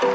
[0.00, 0.08] Hello.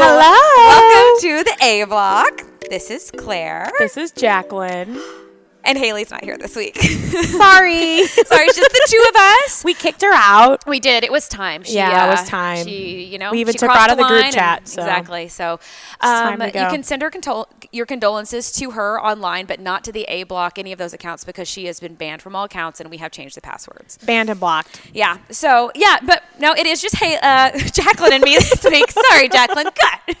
[0.00, 0.32] Hello.
[0.56, 2.40] Welcome to the A Block.
[2.70, 3.70] This is Claire.
[3.78, 4.98] This is Jacqueline.
[5.68, 6.78] And Hayley's not here this week.
[6.78, 8.06] Sorry.
[8.06, 9.62] Sorry, it's just the two of us.
[9.64, 10.66] we kicked her out.
[10.66, 11.04] We did.
[11.04, 11.62] It was time.
[11.62, 12.66] She, Yeah, it uh, was time.
[12.66, 15.28] She, you know, We even took her out of the group and- chat, so exactly.
[15.28, 15.60] So,
[16.00, 17.10] um, you can send her
[17.70, 21.22] your condolences to her online, but not to the A Block, any of those accounts,
[21.22, 23.98] because she has been banned from all accounts, and we have changed the passwords.
[23.98, 24.80] Banned and blocked.
[24.94, 25.18] Yeah.
[25.30, 28.90] So yeah, but no, it is just hey, uh, Jacqueline and me this week.
[28.90, 29.66] Sorry, Jacqueline.
[29.66, 30.16] Cut.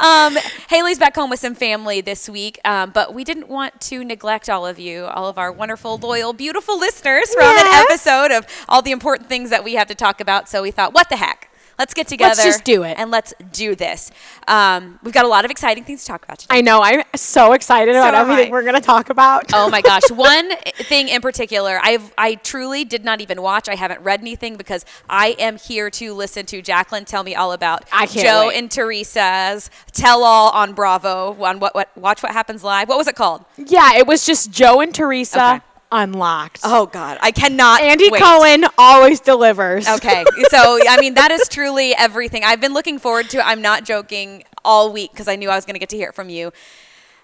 [0.02, 0.36] um,
[0.68, 4.48] Hayley's back home with some family this week, um, but we didn't want to neglect
[4.52, 8.82] all of you, all of our wonderful, loyal, beautiful listeners from an episode of all
[8.82, 10.48] the important things that we have to talk about.
[10.48, 11.51] So we thought, what the heck?
[11.78, 12.30] Let's get together.
[12.30, 12.94] Let's just do it.
[12.98, 14.10] and let's do this.
[14.48, 16.56] Um, we've got a lot of exciting things to talk about today.
[16.58, 16.80] I know.
[16.82, 18.50] I'm so excited about everything I.
[18.50, 19.52] we're going to talk about.
[19.52, 20.02] Oh my gosh!
[20.10, 23.68] One thing in particular, I've I truly did not even watch.
[23.68, 27.52] I haven't read anything because I am here to listen to Jacqueline tell me all
[27.52, 28.58] about I can't Joe wait.
[28.58, 32.88] and Teresa's tell all on Bravo on what what watch what happens live.
[32.88, 33.44] What was it called?
[33.56, 35.64] yeah, it was just Joe and Teresa Okay.
[35.92, 36.60] Unlocked.
[36.64, 37.82] Oh God, I cannot.
[37.82, 38.20] Andy wait.
[38.22, 39.86] Cohen always delivers.
[39.88, 42.42] Okay, so I mean that is truly everything.
[42.44, 43.38] I've been looking forward to.
[43.38, 43.46] it.
[43.46, 46.08] I'm not joking all week because I knew I was going to get to hear
[46.08, 46.52] it from you.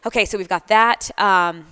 [0.06, 1.10] Okay, so we've got that.
[1.19, 1.66] Um,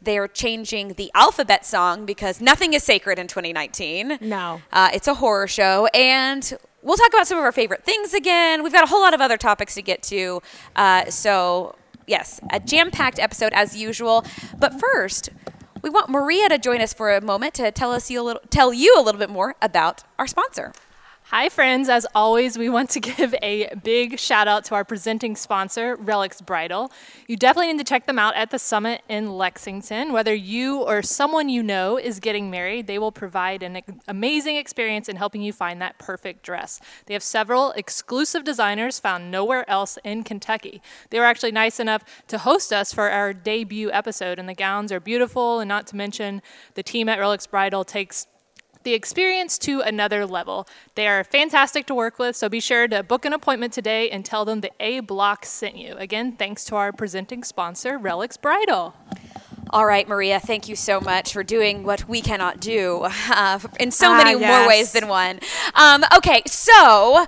[0.00, 4.18] they're changing the alphabet song because nothing is sacred in 2019.
[4.20, 4.60] No.
[4.72, 8.62] Uh, it's a horror show, and we'll talk about some of our favorite things again.
[8.64, 10.42] We've got a whole lot of other topics to get to.
[10.74, 14.24] Uh, so, yes, a jam packed episode as usual.
[14.58, 15.30] But first,
[15.82, 18.42] we want Maria to join us for a moment to tell us you a little,
[18.48, 20.72] tell you a little bit more about our sponsor.
[21.34, 21.88] Hi, friends.
[21.88, 26.42] As always, we want to give a big shout out to our presenting sponsor, Relics
[26.42, 26.92] Bridal.
[27.26, 30.12] You definitely need to check them out at the summit in Lexington.
[30.12, 35.08] Whether you or someone you know is getting married, they will provide an amazing experience
[35.08, 36.82] in helping you find that perfect dress.
[37.06, 40.82] They have several exclusive designers found nowhere else in Kentucky.
[41.08, 44.92] They were actually nice enough to host us for our debut episode, and the gowns
[44.92, 45.60] are beautiful.
[45.60, 46.42] And not to mention,
[46.74, 48.26] the team at Relics Bridal takes
[48.82, 50.66] the experience to another level.
[50.94, 54.24] They are fantastic to work with, so be sure to book an appointment today and
[54.24, 55.94] tell them the A Block sent you.
[55.96, 58.94] Again, thanks to our presenting sponsor, Relics Bridal.
[59.70, 63.00] All right, Maria, thank you so much for doing what we cannot do
[63.30, 65.40] uh, in so Ah, many more ways than one.
[65.74, 67.26] Um, okay, so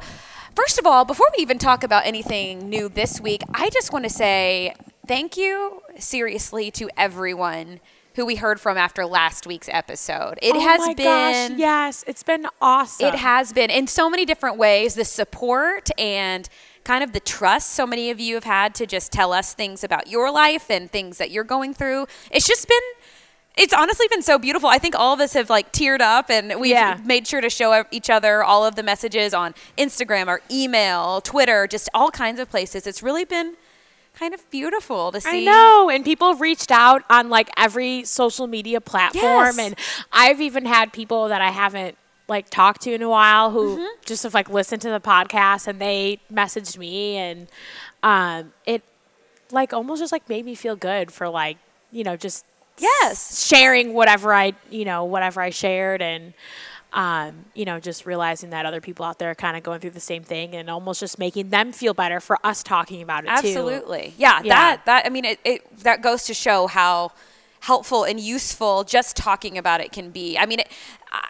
[0.54, 4.04] first of all, before we even talk about anything new this week, I just want
[4.04, 4.74] to say
[5.06, 7.80] thank you seriously to everyone
[8.14, 10.38] who we heard from after last week's episode.
[10.40, 13.06] It oh has my been gosh, yes, it's been awesome.
[13.08, 16.48] it has been in so many different ways the support and
[16.84, 19.82] kind of the trust so many of you have had to just tell us things
[19.82, 22.06] about your life and things that you're going through.
[22.30, 22.78] It's just been
[23.56, 24.68] it's honestly been so beautiful.
[24.68, 26.98] I think all of us have like teared up and we've Yeah.
[27.04, 31.68] made sure to show each other all of the messages on Instagram or email, Twitter,
[31.68, 32.84] just all kinds of places.
[32.84, 33.54] It's really been
[34.18, 35.42] kind of beautiful to see.
[35.48, 39.58] I know, and people reached out on like every social media platform, Yes.
[39.58, 39.76] and
[40.12, 41.96] I've even had people that I haven't
[42.28, 43.84] like talked to in a while who Mm-hmm.
[44.06, 47.48] just have like listened to the podcast and they messaged me, and
[48.02, 48.82] um, it
[49.50, 51.58] like almost just like made me feel good for like
[51.92, 52.44] you know just
[52.78, 53.46] Yes.
[53.46, 56.34] sharing whatever I you know whatever I shared and.
[56.94, 59.90] Um, you know, just realizing that other people out there are kind of going through
[59.90, 63.26] the same thing and almost just making them feel better for us talking about it
[63.40, 63.48] too.
[63.48, 64.14] Absolutely.
[64.16, 64.54] Yeah, Yeah.
[64.54, 67.10] that that I mean it, it that goes to show how
[67.60, 70.36] helpful and useful just talking about it can be.
[70.38, 70.68] I mean, it,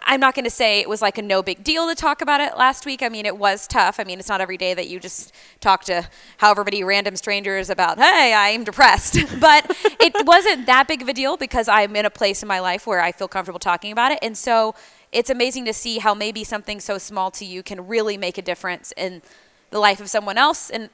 [0.05, 2.41] I'm not going to say it was like a no big deal to talk about
[2.41, 3.01] it last week.
[3.01, 3.99] I mean, it was tough.
[4.01, 6.05] I mean, it's not every day that you just talk to
[6.37, 9.17] however many random strangers about, hey, I'm depressed.
[9.39, 9.65] but
[9.99, 12.85] it wasn't that big of a deal because I'm in a place in my life
[12.85, 14.19] where I feel comfortable talking about it.
[14.21, 14.75] And so
[15.15, 18.41] it's amazing to see how maybe something so small to you can really make a
[18.41, 19.21] difference in
[19.71, 20.69] the life of someone else.
[20.69, 20.89] And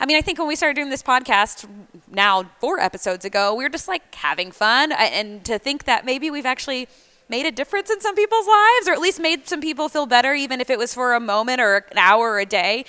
[0.00, 1.68] I mean, I think when we started doing this podcast
[2.10, 4.92] now four episodes ago, we were just like having fun.
[4.92, 6.88] And to think that maybe we've actually
[7.28, 10.32] made a difference in some people's lives, or at least made some people feel better,
[10.32, 12.86] even if it was for a moment or an hour or a day,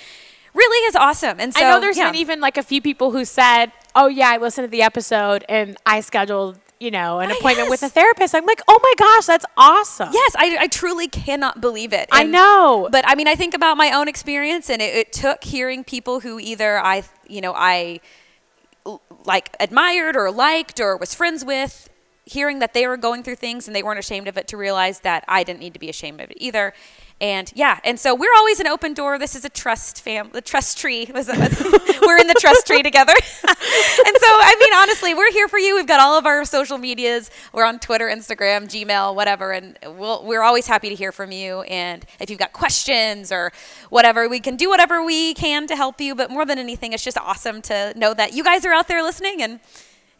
[0.54, 1.38] really is awesome.
[1.38, 2.10] And so I know there's yeah.
[2.10, 5.44] been even like a few people who said, "Oh yeah, I listened to the episode
[5.50, 9.26] and I scheduled, you know, an appointment with a therapist." I'm like, "Oh my gosh,
[9.26, 12.08] that's awesome!" Yes, I, I truly cannot believe it.
[12.12, 12.88] I know.
[12.90, 16.20] But I mean, I think about my own experience, and it, it took hearing people
[16.20, 18.00] who either I, you know, I
[19.24, 21.88] like admired or liked or was friends with,
[22.24, 25.00] hearing that they were going through things and they weren't ashamed of it to realize
[25.00, 26.74] that I didn't need to be ashamed of it either.
[27.20, 29.18] And yeah, and so we're always an open door.
[29.18, 31.10] This is a trust fam, the trust tree.
[31.14, 31.32] Was a,
[32.06, 33.12] we're in the trust tree together.
[33.12, 35.74] and so, I mean, honestly, we're here for you.
[35.74, 37.30] We've got all of our social medias.
[37.52, 41.62] We're on Twitter, Instagram, Gmail, whatever, and we'll, we're always happy to hear from you.
[41.62, 43.52] And if you've got questions or
[43.90, 46.14] whatever, we can do whatever we can to help you.
[46.14, 49.02] But more than anything, it's just awesome to know that you guys are out there
[49.02, 49.60] listening and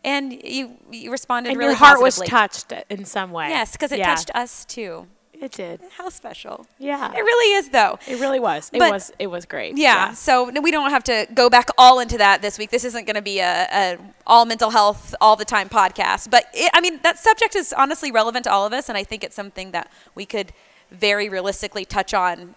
[0.05, 3.49] and you you responded And really your heart was touched in some way.
[3.49, 4.15] Yes, because it Yeah.
[4.15, 5.07] touched us too.
[5.41, 5.81] It did.
[5.97, 6.67] How special.
[6.79, 7.13] Yeah.
[7.13, 7.99] It really is, though.
[8.09, 8.71] It really was.
[8.73, 9.13] It was.
[9.21, 9.77] It was great.
[9.77, 12.71] Yeah, so we don't have to go back all into that this week.
[12.71, 16.47] This isn't going to be a, a all mental health all the time podcast, but
[16.53, 19.23] it, I mean that subject is honestly relevant to all of us, and I think
[19.23, 20.53] it's something that we could
[20.91, 22.57] very realistically touch on,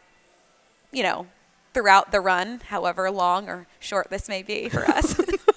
[0.91, 1.27] you know,
[1.73, 5.19] throughout the run, however long or short this may be for us.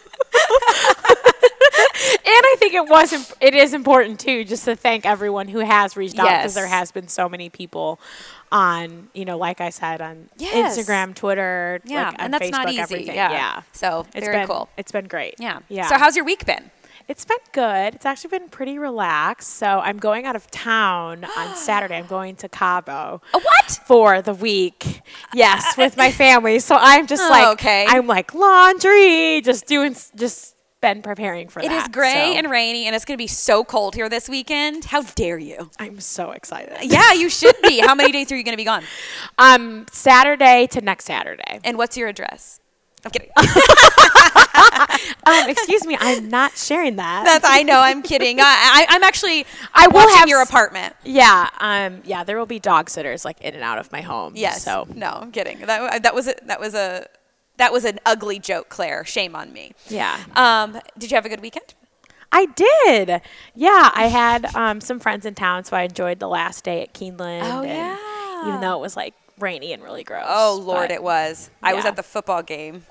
[1.95, 3.13] And I think it was.
[3.13, 6.67] imp- It is important too, just to thank everyone who has reached out because there
[6.67, 8.01] has been so many people
[8.51, 10.77] on, you know, like I said, on Yes.
[10.79, 12.81] Instagram, Twitter, yeah, like, and that's Facebook, not easy.
[12.81, 13.15] everything.
[13.17, 13.31] Yeah.
[13.33, 13.63] yeah.
[13.73, 14.69] So It's very been cool.
[14.77, 15.35] It's been great.
[15.39, 15.61] Yeah.
[15.69, 15.87] Yeah.
[15.87, 16.71] So how's your week been?
[17.07, 17.95] It's been good.
[17.95, 19.51] It's actually been pretty relaxed.
[19.59, 21.97] So I'm going out of town on Saturday.
[21.97, 23.21] I'm going to Cabo.
[23.33, 23.81] What?
[23.87, 25.03] For the week,
[25.35, 26.59] yes, with my family.
[26.61, 27.85] So I'm just Oh, like, okay.
[27.89, 30.54] I'm like laundry, just doing, just
[30.85, 31.83] been preparing for It that.
[31.83, 34.85] is gray So and rainy, and it's going to be so cold here this weekend.
[34.85, 35.71] How dare you?
[35.79, 36.77] I'm so excited.
[36.83, 37.81] Yeah, you should be.
[37.81, 38.85] How many days are you going to be gone?
[39.39, 41.59] Um, Saturday to next Saturday.
[41.65, 42.61] And what's your address?
[43.05, 43.31] I'm kidding.
[45.27, 47.25] Um, excuse me, I'm not sharing that.
[47.25, 47.81] That's I know.
[47.81, 48.41] I'm kidding.
[48.41, 49.47] I, I, I'm actually.
[49.75, 50.95] I will have your apartment.
[51.03, 54.35] yeah, um, yeah, there will be dog sitters like in and out of my home.
[54.37, 54.63] Yes.
[54.63, 55.61] So No, I'm kidding.
[55.61, 57.07] That that was a, that was a
[57.57, 59.05] that was an ugly joke, Claire.
[59.05, 59.73] Shame on me.
[59.89, 60.19] yeah.
[60.35, 61.75] Um, did you have a good weekend?
[62.33, 63.23] I did.
[63.55, 66.93] Yeah, I had um, some friends in town, so I enjoyed the last day at
[66.93, 67.43] Keeneland.
[67.45, 68.49] Oh, yeah.
[68.49, 70.25] Even though it was like rainy and really gross.
[70.29, 71.51] Oh Lord, it was.
[71.63, 72.85] I was at the football game.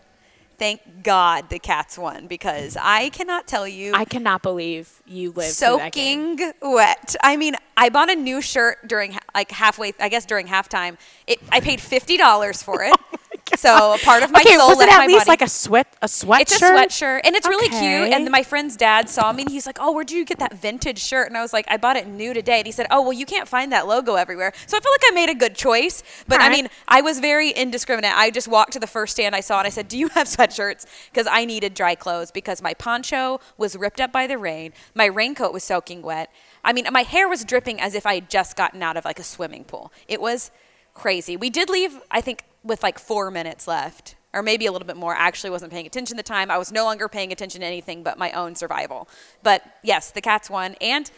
[0.60, 3.92] Thank God the Cats won because I cannot tell you.
[3.94, 6.38] I cannot believe you lived through that game.
[6.38, 7.16] soaking wet.
[7.22, 10.98] I mean, I bought a new shirt during like halfway, I guess during halftime.
[11.28, 12.96] It, I paid fifty dollars for it.
[13.56, 15.30] so a part of my okay, soul was it left at my least body.
[15.30, 16.42] like a sweat a sweatshirt?
[16.42, 18.14] It's a sweatshirt, and it's really cute.
[18.14, 21.00] And my friend's dad saw me, and he's like, "Oh, where'd you get that vintage
[21.00, 23.14] shirt?" And I was like, "I bought it new today." And he said, "Oh, well,
[23.14, 26.04] you can't find that logo everywhere." So I feel like I made a good choice.
[26.28, 28.16] But I mean, I was very indiscriminate.
[28.16, 30.28] I just walked to the first stand I saw, and I said, "Do you have
[30.36, 34.74] sweatshirts?" Because I needed dry clothes because my poncho was ripped up by the rain.
[34.96, 36.30] My raincoat was soaking wet.
[36.64, 39.20] I mean, my hair was dripping as if I had just gotten out of like
[39.20, 39.92] a swimming pool.
[40.08, 40.52] It was
[40.94, 41.36] crazy.
[41.36, 44.98] We did leave, I think, with like four minutes left, or maybe a little bit
[44.98, 45.16] more.
[45.16, 46.50] I actually wasn't paying attention at the time.
[46.50, 49.08] I was no longer paying attention to anything but my own survival.
[49.44, 50.76] But yes, the Cats won.
[50.82, 51.12] And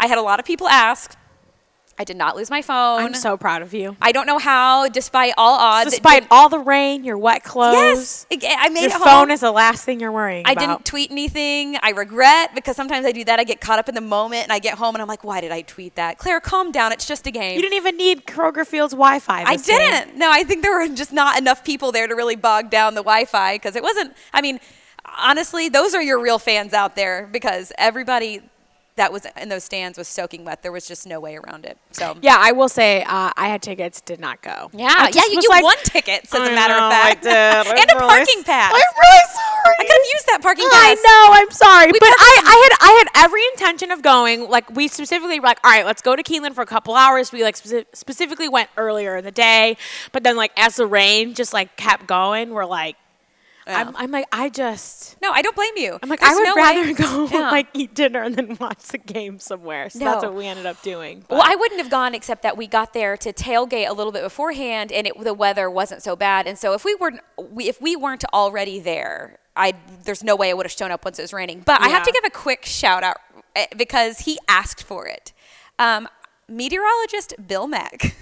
[0.00, 1.16] I had a lot of people ask.
[2.00, 3.00] I did not lose my phone.
[3.00, 3.96] I'm so proud of you.
[4.00, 5.90] I don't know how, despite all odds.
[5.90, 7.74] Despite all the rain, your wet clothes.
[7.74, 9.30] Yes, it- I made Your it phone home.
[9.32, 10.60] is the last thing you're worrying I about.
[10.60, 11.76] didn't tweet anything.
[11.82, 13.40] I regret because sometimes I do that.
[13.40, 15.40] I get caught up in the moment and I get home and I'm like, why
[15.40, 16.18] did I tweet that?
[16.18, 16.92] Claire, calm down.
[16.92, 17.56] It's just a game.
[17.56, 19.42] You didn't even need Kroger Field's Wi-Fi.
[19.42, 20.16] I didn't.
[20.16, 23.02] No, I think there were just not enough people there to really bog down the
[23.02, 24.14] Wi-Fi because it wasn't.
[24.32, 24.60] I mean,
[25.18, 28.42] honestly, those are your real fans out there because everybody
[28.98, 30.62] that was in those stands was soaking wet.
[30.62, 31.78] There was just no way around it.
[31.92, 34.70] So Yeah, I will say uh, I had tickets, did not go.
[34.72, 37.26] yeah, yeah, you, you like, won tickets as a I matter know, of I fact,
[37.26, 38.72] and a really parking pass.
[38.72, 39.74] I'm really sorry.
[39.80, 40.74] I could have used that parking pass.
[40.76, 41.42] I know.
[41.42, 44.48] I'm sorry, We but I, I had I had every intention of going.
[44.48, 47.32] Like we specifically were like, all right, let's go to Keeneland for a couple hours.
[47.32, 49.76] We like speci- specifically went earlier in the day,
[50.12, 52.96] but then like as the rain just like kept going, we're like,
[53.68, 53.80] Yeah.
[53.80, 55.16] I'm, I'm like, I just.
[55.20, 55.98] No, I don't blame you.
[56.02, 57.50] I'm like, There's I would no rather way- go Yeah.
[57.50, 59.90] like eat dinner and then watch the game somewhere.
[59.90, 61.24] So that's what we ended up doing.
[61.28, 64.22] Well, I wouldn't have gone except that we got there to tailgate a little bit
[64.22, 66.46] beforehand, and it, the weather wasn't so bad.
[66.46, 70.50] And so if we weren't, we, if we weren't already there, I there's no way
[70.50, 71.60] I would have shown up once it was raining.
[71.60, 73.18] But I have to give a quick shout out
[73.54, 75.32] eh, because he asked for it.
[75.78, 76.08] Um,
[76.48, 78.16] meteorologist Bill Meck,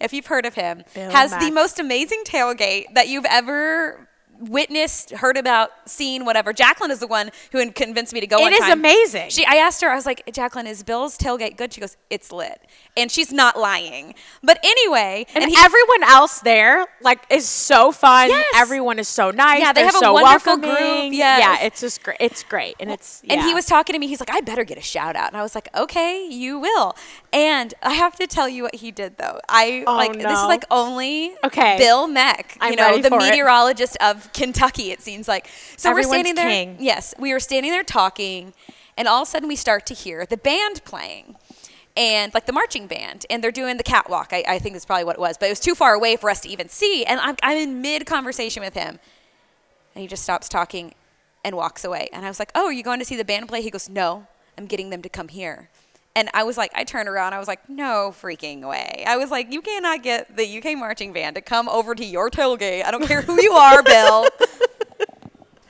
[0.00, 4.08] if you've heard of him, Bill has the most amazing tailgate that you've ever
[4.50, 6.52] witnessed, heard about, seen, whatever.
[6.52, 8.38] Jacqueline is the one who convinced me to go.
[8.46, 8.72] It is time.
[8.72, 9.30] amazing.
[9.30, 11.72] She, I asked her, I was like, Jacqueline, is Bill's tailgate good?
[11.72, 12.60] She goes, it's lit.
[12.96, 14.14] And she's not lying.
[14.42, 18.28] But anyway, and, he- everyone else there like is so fun.
[18.28, 18.46] Yes.
[18.56, 19.60] Everyone is so nice.
[19.60, 21.14] Yeah, they They're have a so wonderful group, welcoming.
[21.14, 21.40] yes.
[21.40, 22.16] Yeah, it's just great.
[22.20, 24.06] It's great, and it's And he was talking to me.
[24.08, 25.28] He's like, I better get a shout out.
[25.28, 26.94] And I was like, okay, you will.
[27.32, 29.40] And I have to tell you what he did, though.
[29.48, 31.76] I Oh, like this is like only Okay.
[31.78, 33.30] Bill Meck, you I'm know, the for it.
[33.30, 34.90] meteorologist of Kentucky.
[34.92, 35.48] It seems like.
[35.76, 36.48] So Everyone's we're standing there.
[36.48, 36.76] king.
[36.80, 38.52] Yes, we were standing there talking,
[38.96, 41.36] and all of a sudden we start to hear the band playing.
[41.96, 44.28] and like the marching band, and they're doing the catwalk.
[44.32, 46.30] I, I think that's probably what it was, but it was too far away for
[46.30, 47.04] us to even see.
[47.04, 48.98] And I'm, I'm in mid conversation with him,
[49.94, 50.94] and he just stops talking
[51.44, 52.08] and walks away.
[52.12, 53.88] And I was like, "Oh, are you going to see the band play?" He goes,
[53.90, 55.68] "No, I'm getting them to come here."
[56.14, 57.32] And I was like, I turned around.
[57.32, 59.02] I was like, no freaking way.
[59.06, 62.28] I was like, you cannot get the UK marching band to come over to your
[62.30, 62.84] tailgate.
[62.84, 64.28] I don't care who you are, Bill.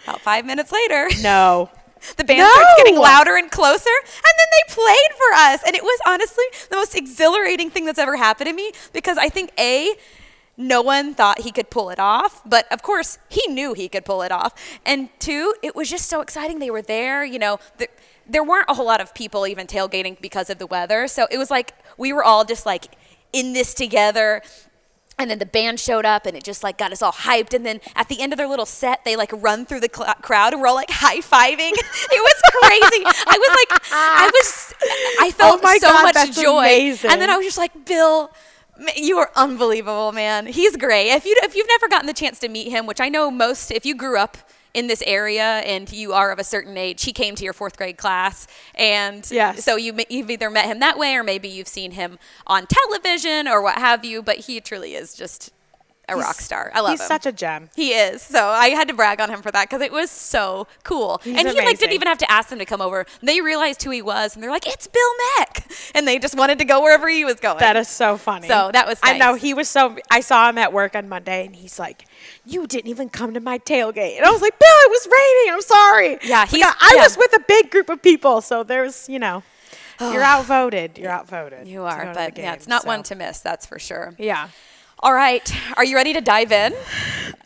[0.04, 1.70] About five minutes later, No.
[2.16, 2.50] the band No!
[2.52, 5.62] starts getting louder and closer, and then they played for us.
[5.64, 9.28] And it was honestly the most exhilarating thing that's ever happened to me because I
[9.28, 9.94] think A,
[10.56, 14.04] no one thought he could pull it off, but of course he knew he could
[14.04, 14.52] pull it off.
[14.84, 16.58] And two, it was just so exciting.
[16.58, 17.60] They were there, you know.
[17.78, 17.86] The,
[18.32, 21.38] there weren't a whole lot of people even tailgating because of the weather, so it
[21.38, 22.86] was like we were all just like
[23.32, 24.42] in this together.
[25.18, 27.52] And then the band showed up and it just like got us all hyped.
[27.54, 30.12] And then at the end of their little set they like run through the cl-
[30.22, 31.72] crowd and we're all like high-fiving.
[32.16, 33.04] It was crazy.
[33.06, 34.74] I was like i was
[35.20, 36.58] i felt Oh so God, much joy.
[36.64, 37.10] Amazing.
[37.10, 38.32] and then i was just like bill
[38.96, 40.46] you are unbelievable man.
[40.46, 41.10] He's great.
[41.10, 43.70] If you if you've never gotten the chance to meet him which i know most
[43.70, 44.38] if you grew up
[44.74, 47.76] in this area and you are of a certain age he came to your fourth
[47.76, 49.64] grade class and Yes.
[49.64, 53.46] so you, you've either met him that way or maybe you've seen him on television
[53.48, 55.52] or what have you but he truly is just
[56.08, 57.70] a rock star i love He's him He's such a gem.
[57.76, 60.66] he is so i had to brag on him for that because it was so
[60.82, 63.40] cool He's and he like didn't even have to ask them to come over they
[63.40, 65.00] realized who he was and they're like it's bill
[65.38, 68.48] Meck and they just wanted to go wherever he was going That is so funny.
[68.48, 69.96] So that was I know he was so.
[70.10, 72.04] I saw him at work on Monday, and he's like,
[72.44, 75.54] "You didn't even come to my tailgate," and I was like, "Bill, it was raining.
[75.54, 77.02] I'm sorry." Yeah, Like, he's- I, I yeah.
[77.02, 79.42] was with a big group of people, so there's, you know,
[80.00, 80.98] you're outvoted.
[80.98, 81.68] You're outvoted.
[81.68, 82.88] you are but yeah it's not so.
[82.88, 84.48] one to miss that's for sure Yeah,
[85.02, 86.72] all right are you ready to dive in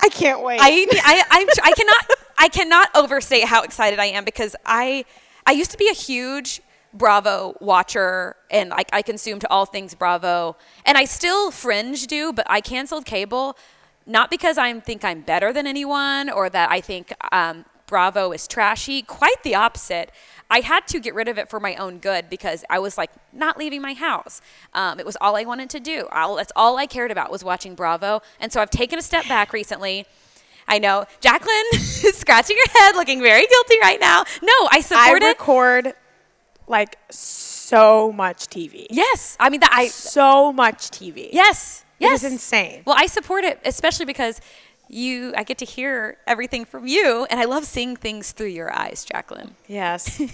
[0.06, 0.60] I can't wait.
[0.62, 5.04] I, I, I, I cannot, I cannot overstate how excited I am because I,
[5.44, 6.62] I used to be a huge
[6.94, 12.46] Bravo watcher and I, I consumed all things Bravo, and I still fringe do, but
[12.48, 13.58] I canceled cable,
[14.06, 18.46] not because I think I'm better than anyone or that I think um, Bravo is
[18.46, 19.02] trashy.
[19.02, 20.12] Quite the opposite.
[20.50, 23.10] I had to get rid of it for my own good because I was like
[23.32, 24.40] not leaving my house.
[24.74, 26.06] Um, it was all I wanted to do.
[26.12, 29.26] I'll, that's all I cared about was watching Bravo, and so I've taken a step
[29.28, 30.06] back recently.
[30.68, 34.24] I know Jacqueline is scratching her head, looking very guilty right now.
[34.42, 35.26] No, I I support it.
[35.26, 35.94] record
[36.68, 38.86] like so much TV.
[38.90, 39.88] Yes, I mean that I.
[39.88, 41.28] So much TV.
[41.32, 42.82] Yes, yes, is insane.
[42.84, 44.40] Well, I support it, especially because
[44.88, 45.32] you.
[45.36, 49.04] I get to hear everything from you, and I love seeing things through your eyes,
[49.04, 49.54] Jacqueline.
[49.66, 50.20] Yes.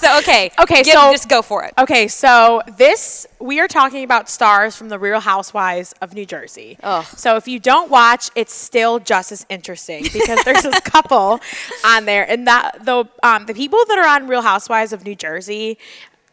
[0.00, 1.72] So okay, Okay, give- so- just go for it.
[1.78, 6.76] Okay, so this we are talking about stars from the Real Housewives of New Jersey.
[6.82, 7.04] Ugh.
[7.16, 11.40] So if you don't watch, it's still just as interesting because there's this couple
[11.84, 15.14] on there, and that the um, the people that are on Real Housewives of New
[15.14, 15.78] Jersey,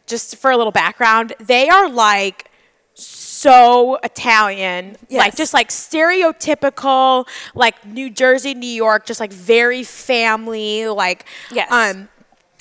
[0.06, 2.50] just for a little background, they are like
[2.94, 10.86] so Italian, like just like stereotypical, like New Jersey, New York, just like very family,
[10.88, 11.70] like Yes.
[11.70, 12.08] um,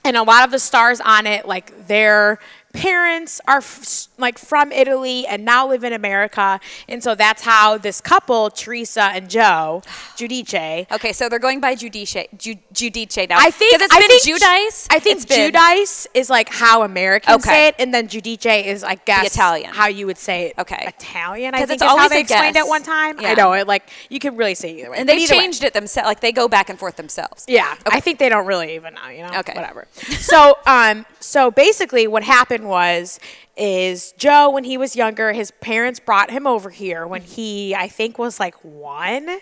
[0.03, 2.39] and a lot of the stars on it, like their
[2.73, 7.77] parents are f- like from Italy and now live in America, and so that's how
[7.77, 9.81] this couple, Teresa and Joe
[10.17, 10.91] Giudice.
[10.91, 13.37] Okay, so they're going by Judice, Ju, Judice now.
[13.39, 14.87] I think it's I been think Judice.
[14.91, 17.49] I think It's been- Judice is like how Americans Okay.
[17.49, 19.71] say it, and then Judice is I guess Italian.
[19.73, 20.53] how you would say it.
[20.59, 20.83] Okay.
[20.87, 21.53] Italian.
[21.53, 22.65] I think it's is how always they a explained guess.
[22.65, 23.19] it one time.
[23.21, 23.29] Yeah.
[23.29, 23.67] I know it.
[23.67, 24.97] Like you can really say either way.
[24.97, 25.41] and they've either way.
[25.41, 26.07] changed it themselves.
[26.07, 27.45] Like they go back and forth themselves.
[27.47, 27.97] Yeah, Okay.
[27.97, 29.39] I think they don't really even know, you know.
[29.39, 29.53] Okay.
[29.53, 29.87] whatever.
[30.19, 33.19] so, um, so basically, what happened was,
[33.57, 37.87] is Joe when he was younger, his parents brought him over here when he, I
[37.87, 39.39] think, was like one,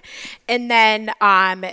[0.47, 1.65] and then, um,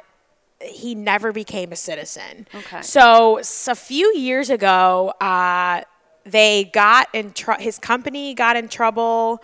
[0.61, 2.47] he never became a citizen.
[2.55, 2.83] Okay.
[2.83, 5.83] So, a few years ago, uh,
[6.25, 9.41] they got in tr- his company got in trouble.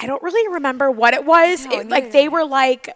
[0.00, 1.66] I don't really remember what it was.
[1.66, 2.88] No, It- like they were like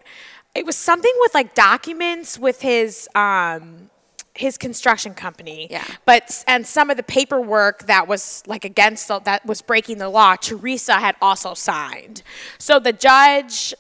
[0.55, 3.91] it was something with like documents with his um
[4.39, 5.69] his construction company.
[5.71, 5.85] Yeah.
[6.05, 10.09] But and some of the paperwork that was like against the, that was breaking the
[10.09, 12.23] law, Teresa had also signed.
[12.59, 13.75] So the judge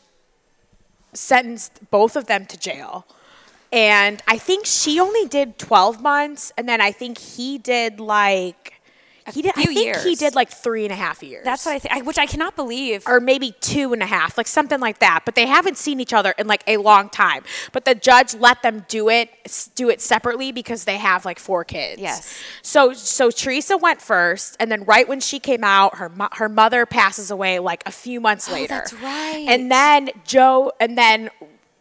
[1.12, 3.06] sentenced both of them to jail.
[3.72, 8.75] And I think she only did 12 months and then I think he did like
[9.32, 11.74] he did I few think he did like three and a half years That's what
[11.74, 12.06] I think.
[12.06, 13.04] Which I cannot believe.
[13.06, 15.22] or maybe two and a half, like something like that.
[15.24, 17.44] But they haven't seen each other in like a long time.
[17.72, 19.30] But the judge let them do it,
[19.74, 22.00] do it separately because they have like four kids.
[22.00, 22.36] Yes.
[22.62, 26.48] So so Teresa went first, and then right when she came out, her mo- her
[26.48, 28.68] mother passes away like a few months oh, later.
[28.68, 29.46] that's right.
[29.48, 31.30] And then Joe, and then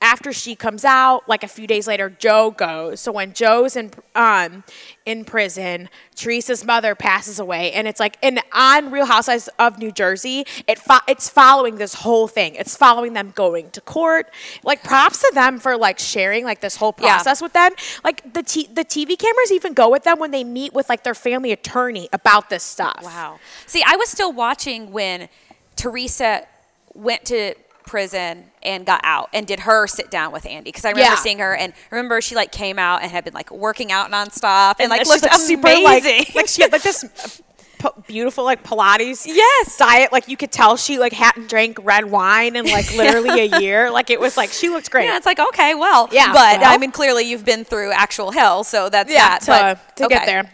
[0.05, 2.99] after she comes out, like a few days later, Joe goes.
[3.01, 4.63] So when Joe's in um
[5.05, 9.91] in prison, Teresa's mother passes away, and it's like in on Real Housewives of New
[9.91, 12.53] Jersey, it fo- it's following this whole thing.
[12.53, 14.29] It's following them going to court.
[14.63, 17.15] Like props to them for like sharing like this whole Yeah.
[17.15, 17.71] process with them.
[18.03, 21.03] Like the t- the TV cameras even go with them when they meet with like
[21.03, 22.99] their family attorney about this stuff.
[23.01, 23.39] Wow.
[23.65, 25.29] See, I was still watching when
[25.75, 26.45] Teresa
[26.93, 27.55] went to
[27.85, 31.15] prison and got out and did her sit down with Andy because I remember Yeah.
[31.15, 34.75] seeing her and remember she like came out and had been like working out nonstop
[34.79, 36.19] and, like she's, looked super, amazing.
[36.19, 37.41] Like, like she had like this
[37.83, 39.77] uh, beautiful like Pilates Yes.
[39.77, 40.11] diet.
[40.11, 43.91] Like you could tell she like hadn't drank red wine in like literally a year.
[43.91, 45.05] Like it was like she looked great.
[45.05, 46.73] yeah, it's like okay, well, Yeah, but well.
[46.73, 49.41] I mean, clearly you've been through actual hell, so that's yeah, that.
[49.41, 49.47] to,
[49.85, 50.15] but, to okay.
[50.15, 50.51] get there.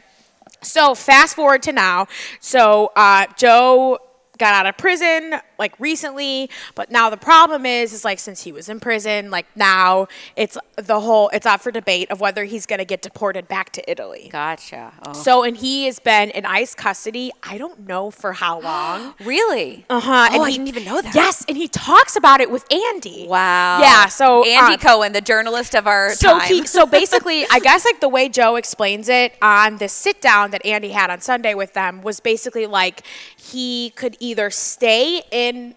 [0.64, 2.08] So fast forward to now.
[2.40, 3.98] So uh, Joe
[4.42, 8.52] got out of prison like recently, but now the problem is, is like since he
[8.52, 12.66] was in prison, like now it's the whole it's up for debate of whether he's
[12.66, 14.30] gonna get deported back to Italy.
[14.32, 14.94] Gotcha.
[15.06, 15.14] Oh.
[15.14, 17.32] So and he has been in ICE custody.
[17.44, 19.14] I don't know for how long.
[19.24, 19.86] really?
[19.90, 20.30] Uh huh.
[20.34, 21.14] Oh, I didn't even know that.
[21.14, 23.28] Yes, and he talks about it with Andy.
[23.30, 23.80] Wow.
[23.80, 24.08] Yeah.
[24.08, 26.48] So Andy uh, Cohen, the journalist of our so time.
[26.48, 30.50] he, so basically, I guess like the way Joe explains it on this sit down
[30.52, 33.04] that Andy had on Sunday with them was basically like
[33.38, 35.76] he could either stay in.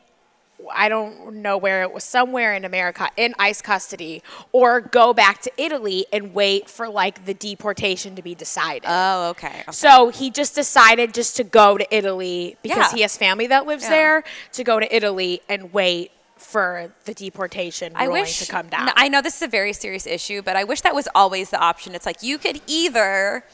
[0.73, 5.43] I don't know where it was, somewhere in America in ICE custody, or go back
[5.43, 8.85] to Italy and wait for like the deportation to be decided.
[8.87, 9.49] oh, okay.
[9.49, 9.73] okay.
[9.73, 12.97] So he just decided just to go to Italy because Yeah.
[12.97, 13.91] he has family that lives Yeah.
[13.91, 18.91] there to go to Italy and wait for the deportation I wish to come down.
[18.97, 21.59] I know this is a very serious issue, but I wish that was always the
[21.59, 21.95] option.
[21.95, 23.45] It's like you could either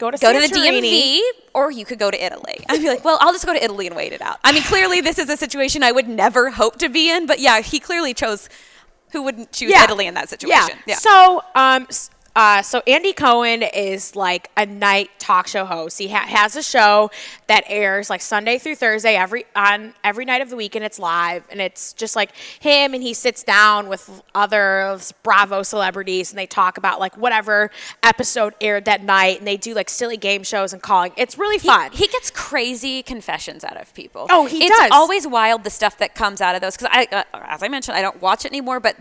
[0.00, 1.20] go to go to the DMV
[1.54, 2.64] or you could go to Italy.
[2.68, 4.38] I'd be like, well, I'll just go to Italy and wait it out.
[4.42, 7.38] I mean, clearly this is a situation I would never hope to be in, but
[7.38, 8.48] yeah, he clearly chose
[9.12, 10.78] who wouldn't choose Italy in that situation.
[10.86, 10.94] Yeah.
[10.96, 11.86] So, um,
[12.40, 15.98] uh, so Andy Cohen is like a night talk show host.
[15.98, 17.10] He ha- has a show
[17.48, 20.98] that airs like Sunday through Thursday every on every night of the week, and it's
[20.98, 21.44] live.
[21.50, 26.46] And it's just like him, and he sits down with other Bravo celebrities, and they
[26.46, 27.70] talk about like whatever
[28.02, 31.12] episode aired that night, and they do like silly game shows and calling.
[31.18, 31.92] It's really fun.
[31.92, 34.28] he gets crazy confessions out of people.
[34.30, 34.90] Oh, he it's does.
[34.92, 37.98] always wild the stuff that comes out of those because I, uh, as I mentioned,
[37.98, 38.96] I don't watch it anymore, but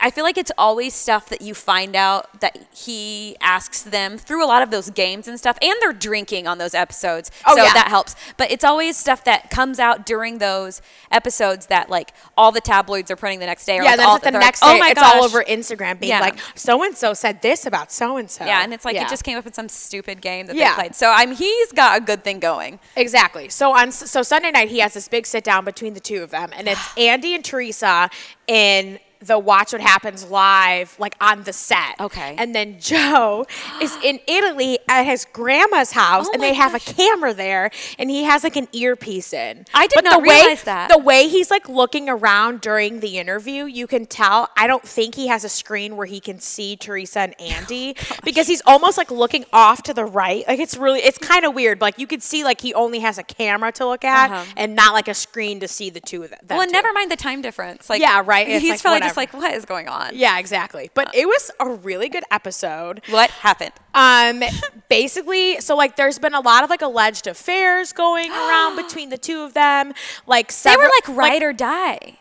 [0.00, 4.44] I feel like it's always stuff that you find out that he asks them through
[4.44, 7.62] a lot of those games and stuff, and they're drinking on those episodes, Oh, so
[7.62, 7.72] yeah.
[7.74, 8.16] that helps.
[8.36, 10.80] But it's always stuff that comes out during those
[11.12, 13.78] episodes that like all the tabloids are printing the next day.
[13.78, 15.14] Or yeah, like then all, it's the next like, day, oh my it's gosh.
[15.16, 16.20] all over Instagram being Yeah.
[16.20, 18.44] like, so and so said this about so and so.
[18.44, 20.70] Yeah, and it's like it just came up in some stupid game that Yeah.
[20.76, 20.94] they played.
[20.94, 22.78] So I'm he's got a good thing going.
[22.96, 23.48] Exactly.
[23.50, 26.30] So on so Sunday night he has this big sit down between the two of
[26.30, 28.08] them, and it's Andy and Teresa
[28.46, 31.98] in the Watch What Happens live, like on the set.
[32.00, 32.34] Okay.
[32.38, 33.46] And then Joe
[33.82, 38.10] is in Italy at his grandma's house, Oh and they have a camera there, and
[38.10, 39.64] he has like an earpiece in.
[39.74, 40.88] I did but not the way, realize that.
[40.90, 44.48] The way he's like looking around during the interview, you can tell.
[44.56, 48.46] I don't think he has a screen where he can see Teresa and Andy because
[48.46, 50.44] he's almost like looking off to the right.
[50.46, 51.80] Like it's really, it's kind of weird.
[51.80, 54.44] Like you could see like he only has a camera to look at Uh-huh.
[54.56, 56.38] and not like a screen to see the two of them.
[56.48, 56.72] Well, and two.
[56.72, 57.88] never mind the time difference.
[57.90, 58.48] Like, Yeah, right.
[58.48, 59.36] It's He's like, probably just whatever.
[59.38, 60.10] like, what is going on?
[60.14, 60.90] Yeah, exactly.
[60.94, 63.02] But it was a really good episode.
[63.10, 63.72] What happened?
[63.94, 64.42] Um,
[64.88, 69.18] basically, so like, there's been a lot of like alleged affairs going around between the
[69.18, 69.92] two of them.
[70.26, 72.18] Like, They were like ride or die.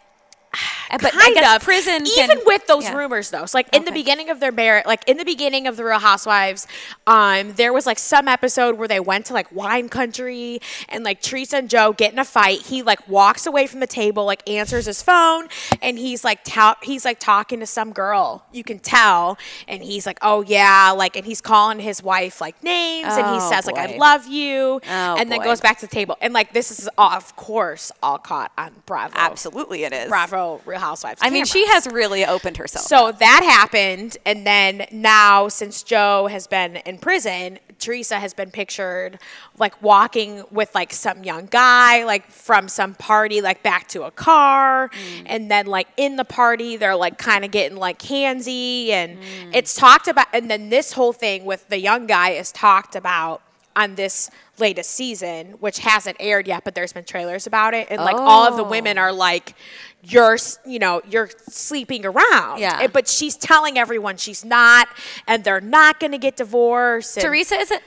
[0.92, 1.62] But I kind guess of.
[1.63, 2.96] prison even can, with those yeah.
[2.96, 5.76] rumors though so like in the beginning of their marriage like in the beginning of
[5.78, 6.68] the real housewives
[7.08, 11.22] um there was like some episode where they went to like wine country and like
[11.22, 12.60] teresa and joe get in a fight.
[12.62, 15.48] He like walks away from the table like answers his phone
[15.82, 19.38] and he's like ta- he's like talking to some girl you can tell
[19.68, 23.39] and he's like oh yeah like and he's calling his wife like names and he
[23.42, 26.18] Oh, says like i love you Oh, and then goes back to the table.
[26.22, 29.13] And like this is of course all caught on bravo.
[29.16, 30.10] Absolutely, it is.
[30.10, 32.86] bravo real housewives I mean, she has really opened herself.
[32.86, 38.49] So that happened, and then now, since Joe has been in prison, Teresa has been
[38.51, 39.19] pictured
[39.58, 44.12] like walking with like some young guy, like from some party, like back to a
[44.12, 45.23] car, Mm.
[45.25, 49.51] and then like in the party, they're like kind of getting like handsy, and Mm.
[49.53, 53.41] it's talked about, and then this whole thing with the young guy is talked about
[53.75, 54.29] on this
[54.60, 58.48] latest season, which hasn't aired yet, but there's been trailers about it, and like all
[58.48, 58.70] of the Oh.
[58.70, 59.56] women are like,
[60.04, 62.86] "You're, you know, you're sleeping around." Yeah.
[62.88, 64.88] But she's telling everyone she's not,
[65.28, 67.18] and they're not going to get divorced.
[67.18, 67.80] and- Teresa is a,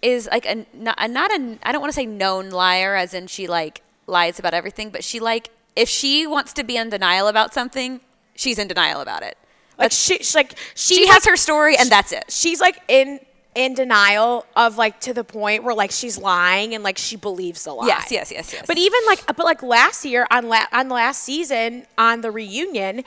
[0.00, 3.14] is like a not, a not a I don't want to say known liar as
[3.14, 6.90] in she like lies about everything, but she like if she wants to be in
[6.90, 8.00] denial about something,
[8.36, 9.36] she's in denial about it.
[9.78, 12.26] Like she, she like She she's has like- her story, and that's it.
[12.28, 13.18] She's like in
[13.54, 17.64] in denial of like to the point where like she's lying and like she believes
[17.64, 17.86] the lie.
[17.86, 18.64] Yes, yes, yes, yes.
[18.66, 23.04] But even like but like last year on la- on last season on the reunion,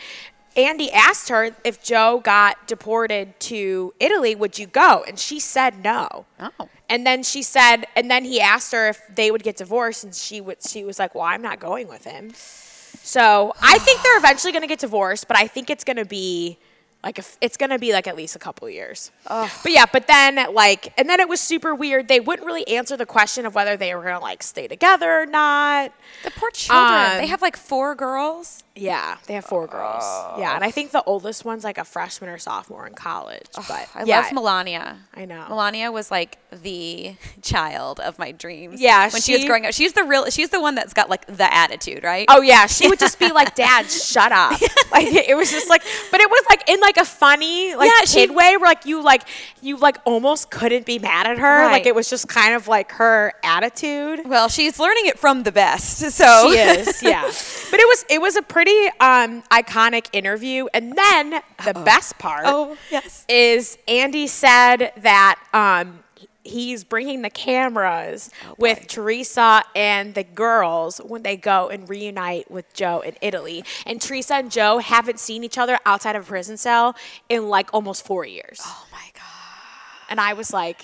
[0.56, 5.04] Andy asked her if Joe got deported to Italy, would you go?
[5.08, 6.26] And she said no.
[6.40, 6.70] Oh.
[6.88, 10.14] And then she said, and then he asked her if they would get divorced, and
[10.14, 10.58] she would.
[10.62, 14.62] She was like, "Well, I'm not going with him." So I think they're eventually going
[14.62, 16.58] to get divorced, but I think it's going to be
[17.06, 19.12] like if it's to be like at least a couple years.
[19.64, 22.10] But yeah, but then like, and then it was super weird.
[22.10, 25.26] They wouldn't really answer the question of whether they were to like stay together or
[25.26, 25.94] not.
[26.26, 27.18] the poor children.
[27.18, 28.65] they Um, have like four girls.
[28.76, 30.04] Yeah, they have four girls.
[30.38, 33.46] Yeah, and I think the oldest one's like a freshman or sophomore in college.
[33.56, 34.98] But I yeah, love Milania.
[35.14, 35.46] I know.
[35.50, 38.82] Milania was like the child of my dreams.
[38.82, 40.30] Yeah, when she, was growing up, she's the real.
[40.30, 42.26] She's the one that's got like the attitude, right?
[42.30, 44.60] Oh yeah, she would just be like, "Dad, shut up."
[44.92, 48.06] Like it was just like, but it was like in like a funny like Yeah,
[48.06, 49.24] she- kid way where like you like
[49.62, 51.66] you like almost couldn't be mad at her.
[51.66, 54.22] Like it was just kind of like her attitude.
[54.26, 55.98] Well, she's learning it from the best.
[55.98, 57.24] So She is, yeah.
[57.24, 58.65] But it was it was a pretty
[59.00, 60.68] um iconic interview.
[60.74, 63.26] And then the best part Oh, yes.
[63.30, 66.00] is Andy said that um
[66.44, 72.52] he's bringing the cameras Oh, with Teresa and the girls when they go and reunite
[72.52, 73.64] with Joe in Italy.
[73.88, 76.96] And Teresa and Joe haven't seen each other outside of a prison cell
[77.30, 78.62] in like almost 4 years.
[78.64, 79.22] Oh my god.
[80.08, 80.84] And I was like,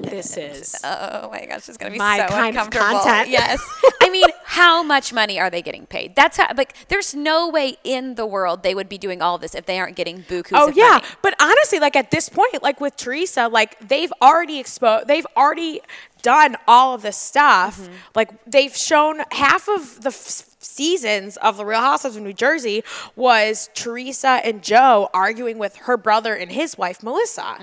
[0.00, 3.00] this is Oh my gosh, it's gonna be My so kind of uncomfortable.
[3.00, 3.28] content.
[3.28, 3.60] Yes.
[4.02, 6.14] I mean, how much money are they getting paid?
[6.16, 9.54] That's how, like, there's no way in the world they would be doing all this
[9.54, 11.04] if they aren't getting bukus Oh of yeah, money.
[11.22, 15.80] but honestly, like at this point, like with Teresa, like they've already exposed, they've already
[16.22, 17.80] done all of this stuff.
[17.80, 17.92] Mm-hmm.
[18.14, 22.84] Like they've shown half of the f- seasons of the Real Housewives of New Jersey
[23.16, 27.56] was Teresa and Joe arguing with her brother and his wife Melissa.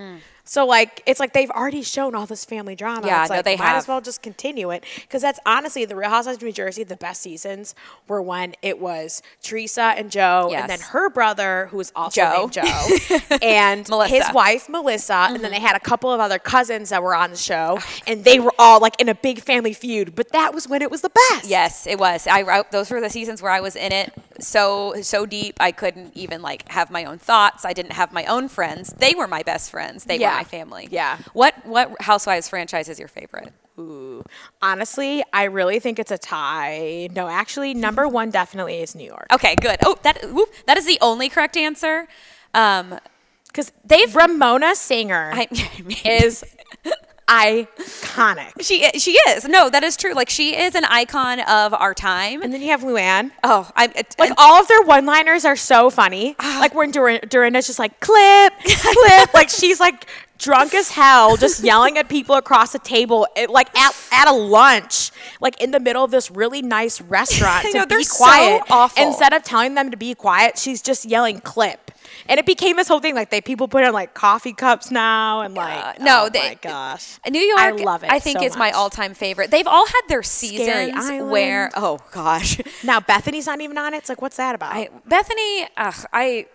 [0.50, 3.06] So like it's like they've already shown all this family drama.
[3.06, 3.78] Yeah, it's no, like, they might have.
[3.78, 6.84] as well just continue it because that's honestly the Real Housewives of New Jersey.
[6.84, 7.76] The best seasons
[8.08, 12.40] were when it was Teresa and Joe, and then her brother, who was also Joe.
[12.40, 14.16] named Joe, and Melissa.
[14.16, 15.52] his wife Melissa, and then mm-hmm.
[15.52, 18.40] they had a couple of other cousins that were on the show, Oh, and they
[18.40, 20.16] were all like in a big family feud.
[20.16, 21.48] But that was when it was the best.
[21.48, 22.26] Yes, it was.
[22.26, 25.72] I wrote those were the seasons where I was in it so so deep I
[25.72, 27.66] couldn't even like have my own thoughts.
[27.66, 28.94] I didn't have my own friends.
[28.98, 30.06] They were my best friends.
[30.06, 30.32] They Yeah.
[30.32, 30.88] were my family.
[30.92, 31.18] Yeah.
[31.34, 33.54] What what Housewives franchise is your favorite?
[33.80, 34.24] Ooh.
[34.62, 37.08] Honestly, I really think it's a tie.
[37.16, 39.28] No, actually, number one definitely is New York.
[39.32, 39.78] Okay, good.
[39.86, 42.08] Oh, that whoop, that is the only correct answer.
[42.54, 43.00] Um,
[43.48, 45.48] Because They've- Ramona Singer I
[46.06, 46.44] is
[47.30, 48.52] iconic.
[48.62, 49.46] she she is.
[49.46, 50.14] No, that is true.
[50.14, 52.42] Like she is an icon of our time.
[52.42, 53.32] And then you have Luann.
[53.44, 56.36] oh, I'm Like all of their one-liners are so funny.
[56.40, 56.58] Ah.
[56.60, 59.34] like when Dorin- Dorinda's just like clip, clip.
[59.34, 60.06] like she's like
[60.38, 64.32] drunk as hell, just yelling at people across the table, it, like at, at a
[64.32, 65.12] lunch,
[65.42, 68.24] like in the middle of this really nice restaurant I to know, they're be so
[68.24, 68.64] quiet.
[68.70, 69.06] awful.
[69.06, 71.92] Instead of telling them to be quiet, she's just yelling clip.
[72.30, 73.16] And it became this whole thing.
[73.16, 76.54] Like they people put in like coffee cups now, and like no, oh they- my
[76.62, 78.12] gosh, New York, I love it.
[78.12, 79.50] I think so is my all-time favorite.
[79.52, 83.98] They've all had their seasons where oh gosh, Now Bethenny's not even on it.
[83.98, 84.74] It's like what's that about?
[84.74, 86.46] I, Bethenny, ugh, I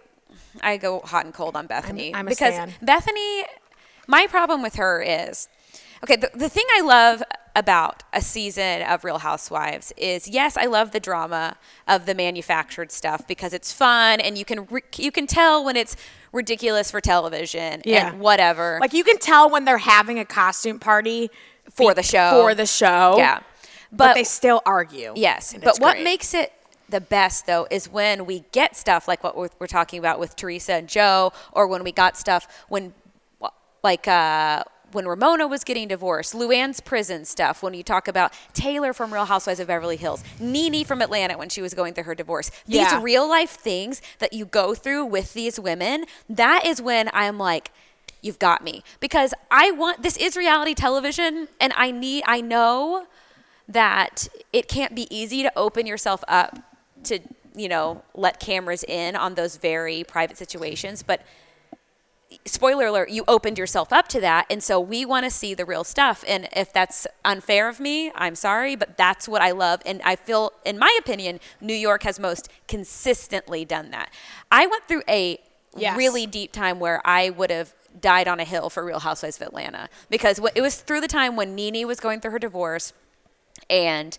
[0.63, 2.55] I go hot and cold on Bethenny I'm a because.
[2.81, 3.45] Bethany.
[4.07, 5.49] My problem with her is
[6.05, 6.17] okay.
[6.17, 7.23] The, the thing I love
[7.57, 12.91] about a season of Real Housewives is yes, I love the drama of the manufactured
[12.91, 15.97] stuff because it's fun and you can re- you can tell when it's
[16.33, 18.09] ridiculous for television Yeah.
[18.09, 21.31] and whatever Like you can tell when they're having a costume party
[21.71, 23.17] for the show for the show.
[23.19, 23.41] yeah,
[23.93, 25.13] but, they still argue.
[25.15, 26.05] Yes, but what great.
[26.05, 26.53] makes it
[26.89, 30.35] the best though is when we get stuff like what we're, we're talking about with
[30.35, 32.93] Teresa and Joe, or when we got stuff when,
[33.85, 38.93] like, uh, when Ramona was getting divorced, Luann's prison stuff, when you talk about Taylor
[38.93, 42.15] from Real Housewives of Beverly Hills, Nene from Atlanta when she was going through her
[42.15, 42.51] divorce.
[42.67, 43.01] These Yeah.
[43.03, 47.71] real life things that you go through with these women, that is when I'm like,
[48.23, 48.83] you've got me.
[49.01, 53.07] Because I want, this is reality television, and I need, I know
[53.69, 56.59] that it can't be easy to open yourself up
[57.05, 57.19] to
[57.57, 61.23] you know let cameras in on those very private situations but
[62.45, 65.65] spoiler alert you opened yourself up to that and so we want to see the
[65.65, 69.81] real stuff and if that's unfair of me i'm sorry but that's what i love
[69.87, 74.13] and i feel in my opinion new york has most consistently done that
[74.51, 75.39] i went through a
[75.77, 75.97] Yes.
[75.97, 79.47] really deep time where i would have died on a hill for real housewives of
[79.49, 82.93] atlanta because it was through the time when nene was going through her divorce
[83.69, 84.17] and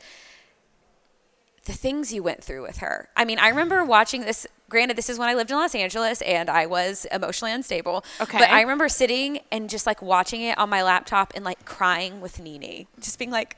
[1.66, 3.10] the things you went through with her.
[3.18, 6.22] I mean, I remember watching this granted, this is when I lived in Los Angeles
[6.22, 8.04] and I was emotionally unstable.
[8.20, 8.38] Okay.
[8.40, 12.22] But I remember sitting and just like watching it on my laptop and like crying
[12.22, 13.58] with Nene, just being like,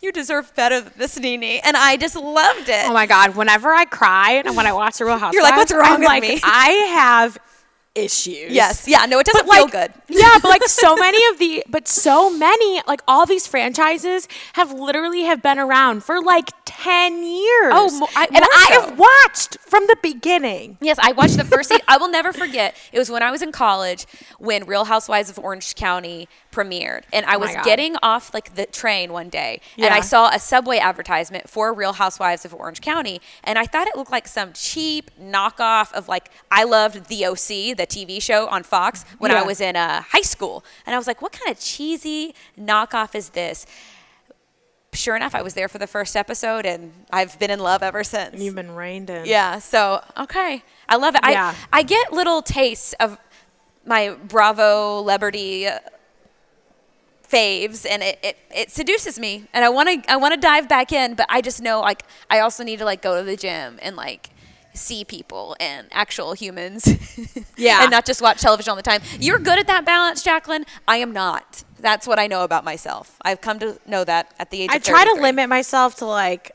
[0.00, 2.86] "You deserve better than this, Nene," and I just loved it.
[2.86, 3.36] Oh my god!
[3.36, 6.00] Whenever I cry and when I watch the Real Housewives, You're like, "What's wrong I'm
[6.00, 7.38] with like, me?" I have
[7.94, 8.50] issues.
[8.52, 9.92] yes, yeah, no, it doesn't But, feel like, good.
[10.08, 14.72] yeah, but like so many of the, but so many, like all these franchises have
[14.72, 17.72] literally have been around for like ten years.
[17.72, 18.80] Oh, mo- I- and I so.
[18.80, 20.78] have watched from the beginning.
[20.80, 21.72] Yes, I watched the first.
[21.88, 22.76] I will never forget.
[22.92, 24.06] It was when I was in college
[24.38, 27.02] when Real Housewives of Orange County premiered.
[27.12, 27.64] And I Oh was God.
[27.64, 31.94] getting off like the train one day and I saw a subway advertisement for Real
[31.94, 36.30] Housewives of Orange County and I thought it looked like some cheap knockoff of like
[36.52, 40.22] I loved The OC, the TV show on Fox when I was in uh, high
[40.22, 40.64] school.
[40.86, 43.66] And I was like, what kind of cheesy knockoff is this?
[44.92, 48.04] Sure enough, I was there for the first episode and I've been in love ever
[48.04, 48.40] since.
[48.40, 49.26] You've been reined in.
[49.26, 49.58] Yeah.
[49.58, 51.22] So okay, I love it.
[51.24, 51.54] Yeah.
[51.72, 53.18] I I get little tastes of
[53.84, 55.78] my Bravolebrity uh,
[57.28, 60.68] faves, and it, it, it seduces me, and I want to I want to dive
[60.68, 63.36] back in, but I just know like I also need to like go to the
[63.36, 64.30] gym and like
[64.74, 66.86] see people and actual humans.
[67.56, 67.82] Yeah.
[67.82, 69.00] and not just watch television all the time.
[69.20, 70.64] You're good at that balance, Jacqueline.
[70.88, 71.62] I am not.
[71.78, 73.16] That's what I know about myself.
[73.22, 76.04] I've come to know that at the age I of try to limit myself to
[76.06, 76.50] like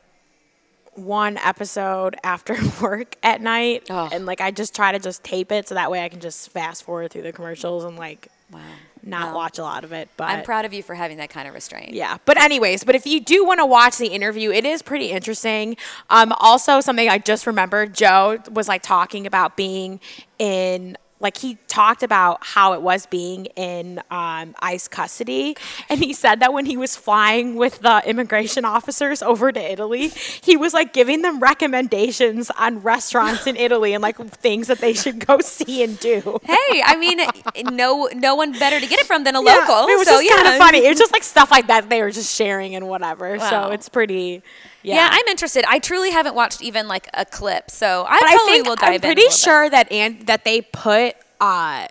[0.94, 4.10] one episode after work at night, Oh.
[4.12, 6.50] and like I just try to just tape it so that way I can just
[6.50, 8.60] fast forward through the commercials and like Wow.
[9.02, 10.08] Not watch a lot of it.
[10.16, 11.94] But I'm proud of you for having that kind of restraint.
[11.94, 15.10] Yeah, but anyways, but if you do want to watch the interview, it is pretty
[15.10, 15.76] interesting.
[16.10, 20.00] Um, also, something I just remembered, Joe was like talking about being
[20.38, 20.96] in.
[21.20, 25.56] Like he talked about how it was being in um, ICE custody,
[25.88, 30.08] and he said that when he was flying with the immigration officers over to Italy,
[30.42, 34.94] he was like giving them recommendations on restaurants in Italy and like things that they
[34.94, 36.38] should go see and do.
[36.42, 37.20] Hey, I mean,
[37.76, 39.88] no, no one better to get it from than a Yeah, local.
[39.88, 40.36] it was so just yeah.
[40.36, 40.78] kind of funny.
[40.84, 43.36] It was just like stuff like that they were just sharing and whatever.
[43.36, 43.50] Wow.
[43.50, 44.42] So it's pretty.
[44.82, 45.08] Yeah, Yeah.
[45.12, 45.64] I'm interested.
[45.68, 48.76] I truly haven't watched even like a clip, so I but I probably think will
[48.76, 48.96] dive I'm in.
[48.96, 49.38] a pretty little bit.
[49.38, 51.86] sure that and that they put uh,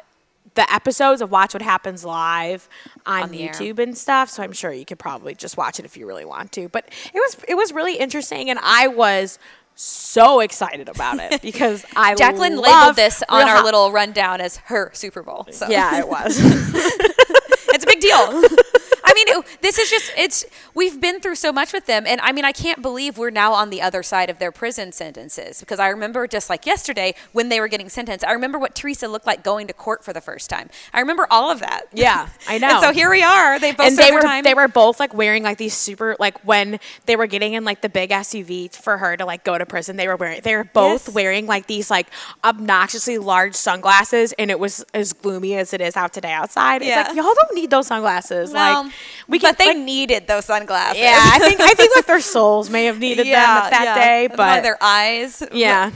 [0.55, 2.67] the episodes of Watch What Happens Live
[3.05, 3.53] on, On the air.
[3.53, 4.29] YouTube and stuff.
[4.29, 6.67] So I'm sure you could probably just watch it if you really want to.
[6.69, 9.39] But it was it was really interesting, and I was
[9.75, 14.57] so excited about it because I Jacqueline love labeled this on our little rundown as
[14.57, 15.47] her Super Bowl.
[15.51, 16.37] So Yeah, it was.
[16.41, 18.43] it's a big deal.
[19.27, 22.05] I mean, it, this is just, it's, we've been through so much with them.
[22.07, 24.91] And I mean, I can't believe we're now on the other side of their prison
[24.91, 28.75] sentences because I remember just like yesterday when they were getting sentenced, I remember what
[28.75, 30.69] Teresa looked like going to court for the first time.
[30.93, 31.83] I remember all of that.
[31.93, 32.69] Yeah, I know.
[32.79, 33.59] And so here we are.
[33.59, 34.43] They both and they were time.
[34.43, 37.81] they were both like wearing like these super like when they were getting in like
[37.81, 39.97] the big SUV for her to like go to prison.
[39.97, 41.15] They were wearing they were both Yes.
[41.15, 42.07] wearing like these like
[42.43, 46.81] obnoxiously large sunglasses, and it was as gloomy as it is out today outside.
[46.83, 47.01] Yeah.
[47.01, 48.51] It's like y'all don't need those sunglasses.
[48.51, 48.93] Well, like
[49.27, 50.99] we can but they like, needed those sunglasses.
[50.99, 51.19] yeah.
[51.21, 54.31] I think I think like their souls may have needed them at that day, one
[54.31, 55.43] of but their eyes.
[55.51, 55.91] yeah.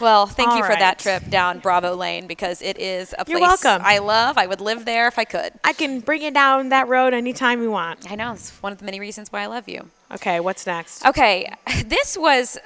[0.00, 0.78] Well, thank All you for right.
[0.78, 3.82] that trip down Bravo Lane because it is a place You're welcome.
[3.84, 4.38] I love.
[4.38, 5.52] I would live there if I could.
[5.62, 8.10] I can bring you down that road anytime you want.
[8.10, 9.90] I know it's one of the many reasons why I love you.
[10.12, 11.04] Okay, what's next?
[11.04, 11.52] Okay,
[11.84, 12.56] this was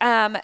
[0.00, 0.38] um,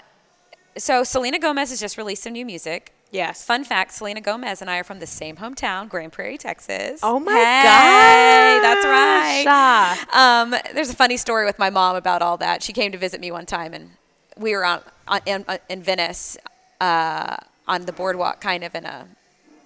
[0.77, 2.93] so Selena Gomez has just released some new music.
[3.12, 3.44] Yes.
[3.44, 7.01] Fun fact: Selena Gomez and I are from the same hometown, Grand Prairie, Texas.
[7.03, 8.62] Oh my hey, gosh.
[8.62, 10.07] that's right.
[10.12, 12.62] Um, there's a funny story with my mom about all that.
[12.62, 13.90] She came to visit me one time, and
[14.37, 16.37] we were on, on in, uh, in Venice
[16.81, 19.09] uh, on the boardwalk, kind of in a.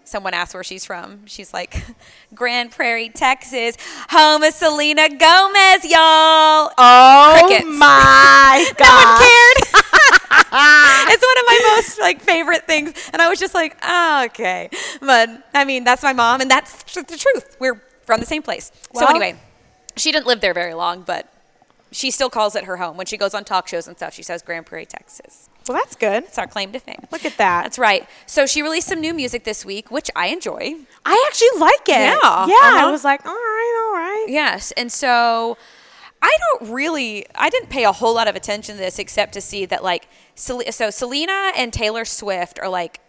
[0.06, 1.24] Someone asked where she's from.
[1.26, 1.82] She's like,
[2.34, 3.76] Grand Prairie, Texas,
[4.10, 6.70] home of Selena Gomez, y'all.
[6.76, 7.66] Oh Crickets.
[7.78, 8.84] my god.
[8.84, 9.73] No one cared.
[10.56, 14.70] It's one of my most like favorite things, and I was just like, oh, okay.
[15.00, 17.56] But I mean, that's my mom, and that's tr- the truth.
[17.60, 18.70] We're from the same place.
[18.94, 19.36] so anyway,
[19.96, 21.30] she didn't live there very long, but
[21.90, 24.14] she still calls it her home when she goes on talk shows and stuff.
[24.14, 25.48] She says Grand Prairie, Texas.
[25.66, 26.24] Well, that's good.
[26.24, 27.06] It's our claim to fame.
[27.10, 27.62] Look at that.
[27.62, 28.06] That's right.
[28.26, 30.74] So she released some new music this week, which I enjoy.
[31.06, 32.18] I actually like it.
[32.22, 32.54] Yeah, Yeah.
[32.62, 32.90] I uh-huh.
[32.90, 34.26] was like, all right, all right.
[34.28, 35.56] Yes, and so
[36.24, 39.42] I don't really, I didn't pay a whole lot of attention to this except to
[39.42, 43.00] see that like, so Selena and Taylor Swift are like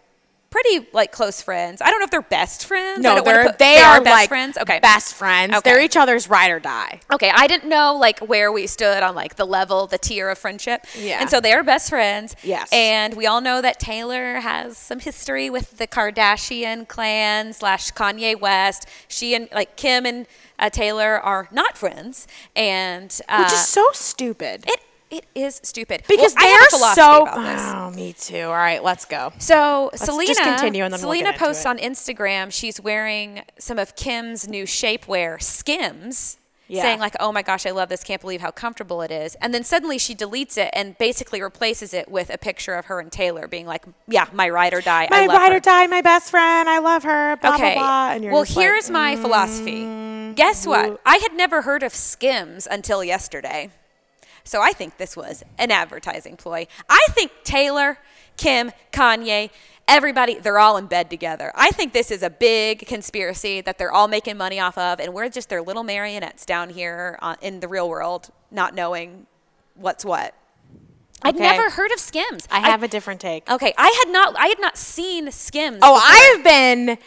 [0.50, 1.80] pretty like close friends.
[1.80, 3.02] I don't know if they're best friends.
[3.02, 4.58] No, they're put- they, are are, best like friends.
[4.58, 5.54] Okay, best friends.
[5.54, 5.70] Okay.
[5.70, 7.00] They're each other's ride or die.
[7.10, 10.36] Okay, I didn't know like where we stood on like the level, the tier of
[10.38, 10.84] friendship.
[10.94, 11.20] Yeah.
[11.20, 12.36] And so they are best friends.
[12.42, 12.68] Yes.
[12.70, 18.38] And we all know that Taylor has some history with the Kardashian clan slash Kanye
[18.38, 18.86] West.
[19.08, 20.26] She and like Kim and
[20.58, 24.64] uh, Taylor are not friends, and uh, Which is so stupid.
[24.66, 27.22] it It is stupid Because well, I they're have a philosophy so.
[27.22, 27.62] about this.
[27.74, 28.46] Oh, me too.
[28.46, 29.32] All right, let's go.
[29.38, 32.52] So just Selena, continue and then we'll Selena into posts on Instagram.
[32.52, 36.82] She's wearing some of Kim's new shapewear, Skims, Yeah.
[36.82, 38.02] saying like, "Oh my gosh, I love this!
[38.02, 41.94] Can't believe how comfortable it is." And then suddenly she deletes it and basically replaces
[41.94, 45.08] it with a picture of her and Taylor being like, "Yeah, my ride or die.
[45.10, 45.58] My I love ride her.
[45.58, 46.68] or die, my best friend.
[46.68, 47.36] I love her.
[47.36, 47.74] Blah okay.
[47.74, 48.10] blah blah.
[48.12, 49.82] And you're well, just like, here's my philosophy.
[49.82, 51.00] Mm, Guess what?
[51.06, 53.70] I had never heard of Skims until yesterday.
[54.44, 56.66] So I think this was an advertising ploy.
[56.88, 57.98] I think Taylor,
[58.36, 59.50] Kim, Kanye,
[59.88, 61.52] everybody, they're all in bed together.
[61.54, 65.14] I think this is a big conspiracy that they're all making money off of, and
[65.14, 69.26] we're just their little marionettes down here uh, in the real world, not knowing
[69.74, 70.34] what's what.
[71.22, 72.46] I'd never heard of Skims.
[72.50, 73.50] I have a different take.
[73.50, 74.36] Okay, I had not.
[74.38, 75.78] I had not seen Skims.
[75.82, 76.10] Oh, before.
[76.12, 76.98] I've been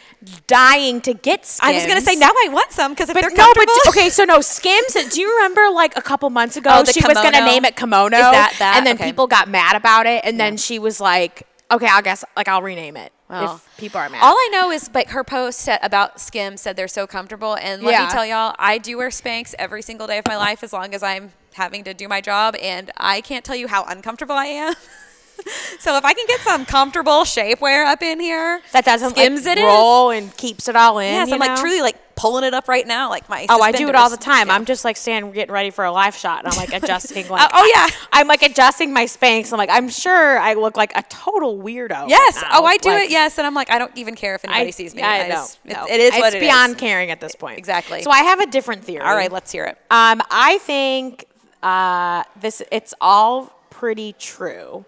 [0.48, 1.70] dying to get Skims.
[1.70, 4.10] I was gonna say now I want some because if But they're no, but okay,
[4.10, 4.94] so no Skims.
[5.10, 7.76] Do you remember like a couple months ago Oh, the she was gonna name it
[7.76, 8.76] kimono, Is that that?
[8.76, 9.04] and then Okay.
[9.04, 12.62] people got mad about it, and then she was like, "Okay, I guess like I'll
[12.62, 16.20] rename it Well, if people are mad." All I know is like her post about
[16.20, 18.06] Skims said they're so comfortable, and let Yeah.
[18.06, 20.94] me tell y'all, I do wear Spanx every single day of my life as long
[20.94, 24.46] as I'm having to do my job, and I can't tell you how uncomfortable I
[24.46, 24.74] am.
[25.80, 29.56] so if I can get some comfortable shapewear up in here, that doesn't Skims like,
[29.56, 29.64] it is.
[29.64, 31.12] roll and keeps it all in.
[31.12, 33.46] Yes, you I'm like truly like pulling it up right now, like my.
[33.48, 34.48] Oh, I do it all the time.
[34.48, 34.54] Yeah.
[34.54, 37.26] I'm just like standing, getting ready for a live shot, and I'm like adjusting.
[37.30, 37.86] Like, Uh, oh, yeah.
[38.12, 39.52] I'm like adjusting my Spanx.
[39.52, 42.08] I'm like, I'm sure I look like a total weirdo.
[42.08, 42.36] Yes.
[42.42, 42.50] right.
[42.54, 43.10] Oh, I do Like, it.
[43.10, 45.02] Yes, and I'm like, I don't even care if anybody I sees me.
[45.02, 45.34] I know.
[45.34, 45.92] just- it's- no.
[45.94, 46.80] It is what it's it beyond is.
[46.80, 47.58] caring at this point.
[47.58, 48.02] Exactly.
[48.02, 49.02] So I have a different theory.
[49.02, 49.78] All right, let's hear it.
[49.90, 51.26] Um, I think
[51.62, 54.84] uh, this it's all pretty true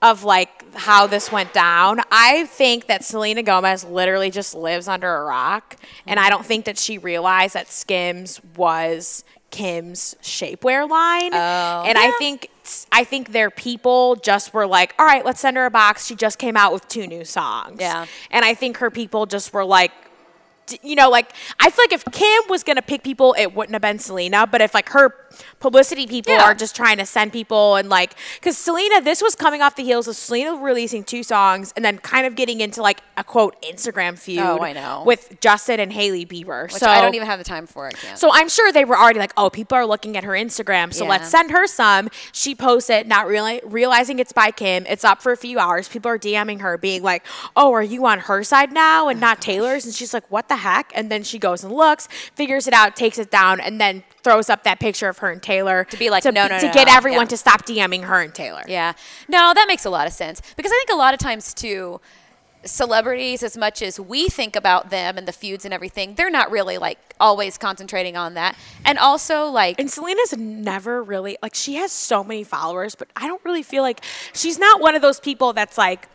[0.00, 2.00] of like how this went down.
[2.10, 6.64] I think that Selena Gomez literally just lives under a rock, and I don't think
[6.66, 11.32] that she realized that Skims was Kim's shapewear line.
[11.32, 11.84] Oh.
[11.86, 12.50] and I think
[12.92, 16.14] I think their people just were like, "All right, let's send her a box." She
[16.14, 17.78] just came out with two new songs.
[17.80, 18.06] Yeah.
[18.30, 19.92] and I think her people just were like
[20.82, 23.82] you know, like I feel like if Kim was gonna pick people, it wouldn't have
[23.82, 24.46] been Selena.
[24.46, 25.14] But if like her
[25.60, 26.44] publicity people Yeah.
[26.44, 29.84] are just trying to send people and like, because Selena, this was coming off the
[29.84, 33.60] heels of Selena releasing two songs and then kind of getting into like a quote
[33.62, 34.40] Instagram feud.
[34.40, 35.02] Oh, I know.
[35.06, 36.64] with Justin and Hailey Bieber.
[36.64, 37.88] Which so I don't even have the time for.
[37.88, 37.96] it.
[38.16, 41.04] so I'm sure they were already like, oh, people are looking at her Instagram, so
[41.04, 41.10] Yeah.
[41.10, 42.08] let's send her some.
[42.32, 44.86] She posts it, not really realizing it's by Kim.
[44.86, 45.88] It's up for a few hours.
[45.88, 47.24] People are DMing her, being like,
[47.56, 49.84] oh, are you on her side now and oh not Taylor's?
[49.84, 50.92] And she's like, what the heck?
[50.94, 54.50] And then she goes and looks, figures it out, takes it down, and then throws
[54.50, 56.88] up that picture of her and Taylor to be like, no, no, to no, get
[56.88, 57.30] no, everyone yeah.
[57.30, 58.62] to stop DMing her and Taylor.
[58.68, 58.92] Yeah.
[59.28, 62.00] No, that makes a lot of sense because I think a lot of times too
[62.64, 66.50] celebrities as much as we think about them and the feuds and everything, they're not
[66.50, 68.56] really like always concentrating on that.
[68.84, 73.26] And also like And Selena's never really like she has so many followers, but I
[73.26, 74.00] don't really feel like
[74.32, 76.08] she's not one of those people that's like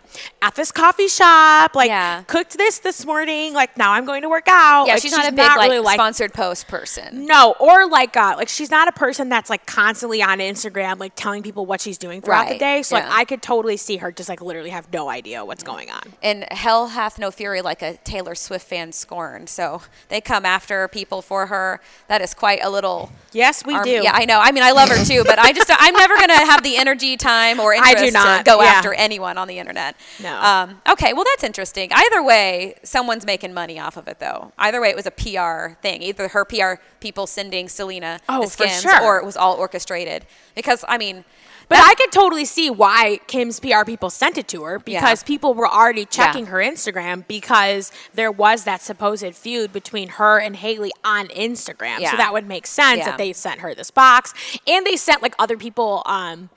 [0.43, 2.21] at this coffee shop, like Yeah.
[2.27, 4.85] cooked this this morning, like now I'm going to work out.
[4.85, 7.25] yeah, Like, she's, not a big like really like sponsored post person.
[7.25, 11.13] no, or like uh, like she's not a person that's like constantly on Instagram, like
[11.15, 12.83] telling people what she's doing throughout the day.
[12.83, 13.05] So like.
[13.09, 16.13] I could totally see her just like literally have no idea what's going on.
[16.21, 19.49] And hell hath no fury like a Taylor Swift fan scorned.
[19.49, 21.82] So they come after people for her.
[22.08, 23.12] That is quite a little.
[23.34, 23.91] Yes, we arm- do.
[23.91, 24.39] Yeah, I know.
[24.39, 27.17] I mean, I love her too, but I just I'm never gonna have the energy,
[27.17, 28.69] time, or I interest do not, to go yeah.
[28.69, 29.95] after anyone on the internet.
[30.21, 30.39] No.
[30.39, 31.89] Um, okay, well that's interesting.
[31.91, 34.53] Either way, someone's making money off of it, though.
[34.58, 36.01] Either way, it was a PR thing.
[36.03, 39.01] Either her PR people sending Selena Oh, the for sure.
[39.03, 40.25] or it was all orchestrated.
[40.56, 41.25] Because I mean,
[41.77, 45.27] But I could totally see why Kim's PR people sent it to her because Yeah.
[45.27, 46.51] people were already checking Yeah.
[46.51, 51.99] her Instagram because there was that supposed feud between her and Hailey on Instagram.
[51.99, 52.12] Yeah.
[52.12, 54.33] So that would make sense that they sent her this box.
[54.67, 56.49] And they sent like other people, um,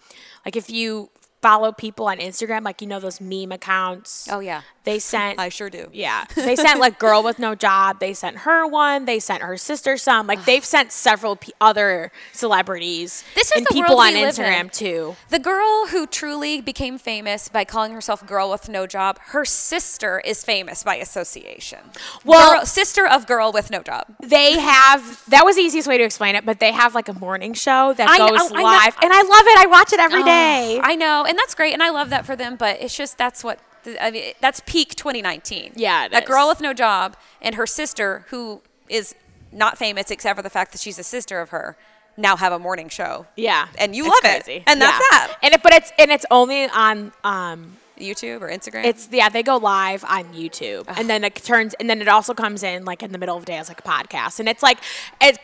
[0.44, 1.10] like if you
[1.46, 4.28] follow people on Instagram, like you know those meme accounts.
[4.30, 4.62] Oh, yeah.
[4.82, 5.88] They sent I sure do.
[5.92, 6.26] yeah.
[6.36, 7.98] They sent like girl with no job.
[7.98, 9.04] They sent her one.
[9.04, 10.28] They sent her sister some.
[10.28, 14.60] Like they've sent several p- other celebrities This is and the people world on Instagram
[14.60, 14.68] in.
[14.70, 15.16] too.
[15.30, 20.20] The girl who truly became famous by calling herself Girl with No Job, her sister
[20.24, 21.80] is famous by association.
[22.24, 24.06] Well- Girl- sister of Girl with No Job.
[24.22, 27.12] They have that was the easiest way to explain it, but they have like a
[27.14, 28.62] morning show that I goes oh, I know.
[28.62, 29.58] live, and I love it.
[29.58, 30.80] I watch it every oh, day.
[30.80, 32.56] I know, and that's great, and I love that for them.
[32.56, 33.58] But it's just that's what
[34.00, 34.32] I mean.
[34.40, 35.72] That's peak 2019.
[35.76, 36.28] Yeah, that is.
[36.28, 39.14] girl with no job and her sister, who is
[39.52, 41.76] not famous except for the fact that she's a sister of her,
[42.16, 43.26] now have a morning show.
[43.36, 44.54] yeah, and you love crazy.
[44.56, 45.18] it, and that's Yeah.
[45.26, 45.36] that.
[45.42, 47.76] And it, but it's and it's only on um.
[47.98, 48.84] YouTube or Instagram.
[48.84, 52.34] It's yeah, they go live on YouTube, and then it turns, and then it also
[52.34, 54.62] comes in like in the middle of the day as like a podcast, and it's
[54.62, 54.80] like
[55.18, 55.38] it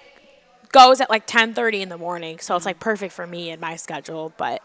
[0.70, 3.76] goes at like 10:30 in the morning, so it's like perfect for me and my
[3.76, 4.34] schedule.
[4.36, 4.62] But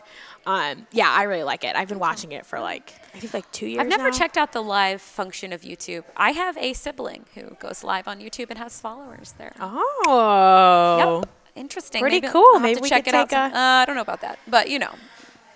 [0.48, 1.76] um, yeah, I really like it.
[1.76, 3.82] I've been watching it for like I think like two years.
[3.82, 4.18] I've never now.
[4.18, 6.04] checked out the live function of YouTube.
[6.16, 9.54] I have a sibling who goes live on YouTube and has followers there.
[9.60, 11.30] Oh, Yep.
[11.56, 12.02] Interesting.
[12.02, 12.46] Pretty Maybe cool.
[12.54, 13.30] I'll have Maybe to we check could it out.
[13.30, 14.92] take some- a- uh, I don't know about that, but you know,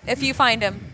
[0.06, 0.84] if you find him,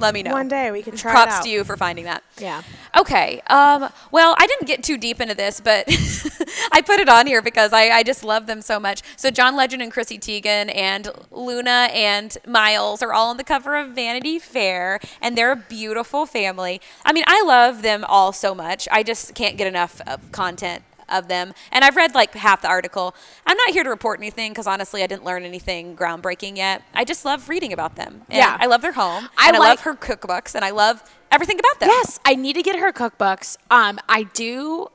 [0.00, 0.32] let me know.
[0.32, 2.22] One day we can try it Props to you for finding that.
[2.38, 2.62] Yeah.
[2.96, 3.40] Okay.
[3.48, 5.86] Um, well, I didn't get too deep into this, but
[6.72, 9.02] I put it on here because I, I just love them so much.
[9.16, 13.76] So John Legend and Chrissy Teigen and Luna and Miles are all on the cover
[13.76, 16.80] of Vanity Fair, and they're a beautiful family.
[17.04, 18.88] I mean, I love them all so much.
[18.90, 21.52] I just can't get enough of content of them.
[21.72, 23.14] And I've read like half the article.
[23.46, 26.82] I'm not here to report anything because honestly, I didn't learn anything groundbreaking yet.
[26.94, 28.22] I just love reading about them.
[28.28, 28.56] And Yeah.
[28.60, 29.28] I love their home.
[29.36, 31.88] I and I love her cookbooks, and I love everything about them.
[31.90, 33.56] Yes, I need to get her cookbooks.
[33.70, 34.88] Um, I do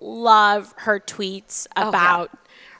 [0.00, 2.26] love her tweets Oh, yeah.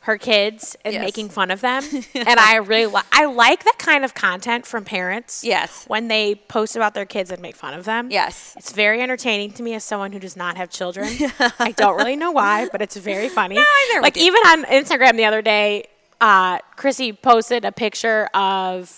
[0.05, 1.03] Her kids and Yes.
[1.03, 1.83] making fun of them,
[2.15, 5.43] and I really li- I like that kind of content from parents.
[5.43, 5.85] Yes.
[5.89, 8.11] when they post about their kids and make fun of them.
[8.11, 8.55] Yes.
[8.57, 11.09] it's very entertaining to me as someone who does not have children.
[11.59, 13.59] I don't really know why, but it's very funny.
[13.95, 15.85] I'm like even on Instagram the other day,
[16.21, 18.91] uh, Chrissy posted a picture of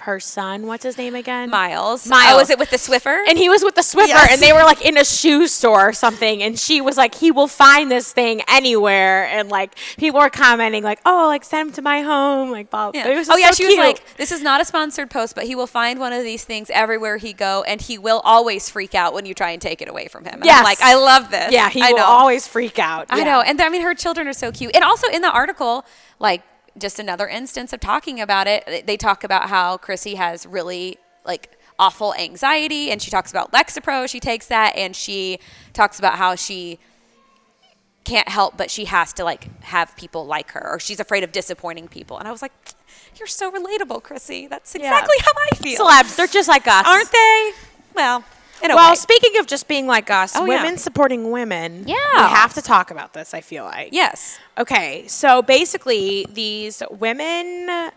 [0.00, 0.66] her son.
[0.66, 1.50] What's his name again?
[1.50, 2.06] Miles.
[2.06, 2.38] Oh, Miles.
[2.38, 3.24] Oh, is it with the Swiffer?
[3.28, 4.32] and he was with the Swiffer, Yes.
[4.32, 7.30] and they were like in a shoe store or something, and she was like, "He
[7.30, 11.74] will find this thing anywhere," and like people were commenting like, "Oh, like send him
[11.74, 12.90] to my home," like, blah.
[12.94, 13.08] Yeah.
[13.16, 13.78] Was oh yeah, so she cute.
[13.78, 16.44] was like, "This is not a sponsored post, but he will find one of these
[16.44, 19.80] things everywhere he go, and he will always freak out when you try and take
[19.82, 20.58] it away from him." And Yes.
[20.58, 21.52] I'm like, I love this.
[21.52, 22.04] "Yeah, he I will know.
[22.04, 25.08] always freak out." I know, and I mean, her children are so cute, and also
[25.08, 25.84] in the article,
[26.18, 26.42] like
[26.80, 28.86] just another instance of talking about it.
[28.86, 34.08] they- talk about how Chrissy has really like awful anxiety, and she talks about Lexapro.
[34.08, 35.38] She takes that, and she
[35.72, 36.78] talks about how she
[38.04, 41.30] can't help but she has to like have people like her or she's afraid of
[41.30, 42.52] disappointing people and i was like
[43.18, 44.84] you're so relatable chrissy that's Yeah.
[44.86, 47.52] exactly how i feel celebs, they're just like us, aren't they
[47.94, 48.24] well
[48.62, 48.94] in Well, way.
[48.96, 50.62] speaking of just being like us, Oh, yeah.
[50.62, 51.84] women supporting women.
[51.86, 51.96] Yeah.
[52.14, 53.34] we have to talk about this.
[53.34, 53.90] I feel like.
[53.92, 57.90] yes Okay, so basically, these women,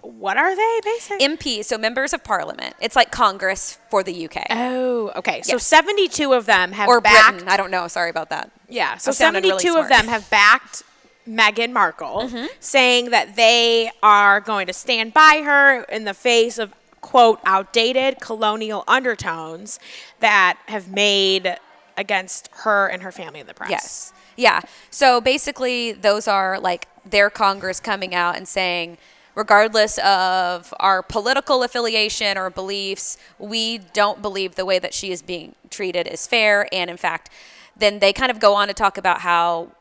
[0.00, 1.26] what are they basically?
[1.28, 5.40] mps so members of parliament it's like congress for the uk Oh, okay.
[5.42, 7.30] So 72 of them have or backed.
[7.32, 8.98] britain i don't know sorry about that Yeah.
[8.98, 10.82] So sounded really 72 of them have backed
[11.26, 12.46] Meghan Markle, Mm-hmm.
[12.60, 18.18] saying that they are going to stand by her in the face of quote outdated
[18.18, 19.78] colonial undertones
[20.20, 21.54] that have made
[21.98, 23.70] against her and her family in the press.
[23.70, 24.12] Yes.
[24.36, 24.62] Yeah.
[24.88, 28.96] So basically, those are like their Congress coming out and saying,
[29.34, 35.20] regardless of our political affiliation or beliefs, we don't believe the way that she is
[35.20, 36.66] being treated is fair.
[36.72, 37.28] And in fact,
[37.76, 39.72] then they kind of go on to talk about how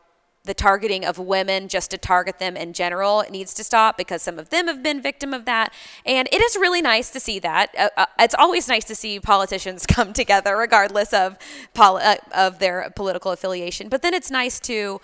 [0.46, 4.38] the targeting of women just to target them in general needs to stop because some
[4.38, 5.74] of them have been victim of that
[6.06, 9.22] and it is really nice to see that uh, uh, it's always nice to see
[9.22, 11.38] politicians come together regardless of
[11.74, 15.00] poli- uh, of their political affiliation but then it's nice to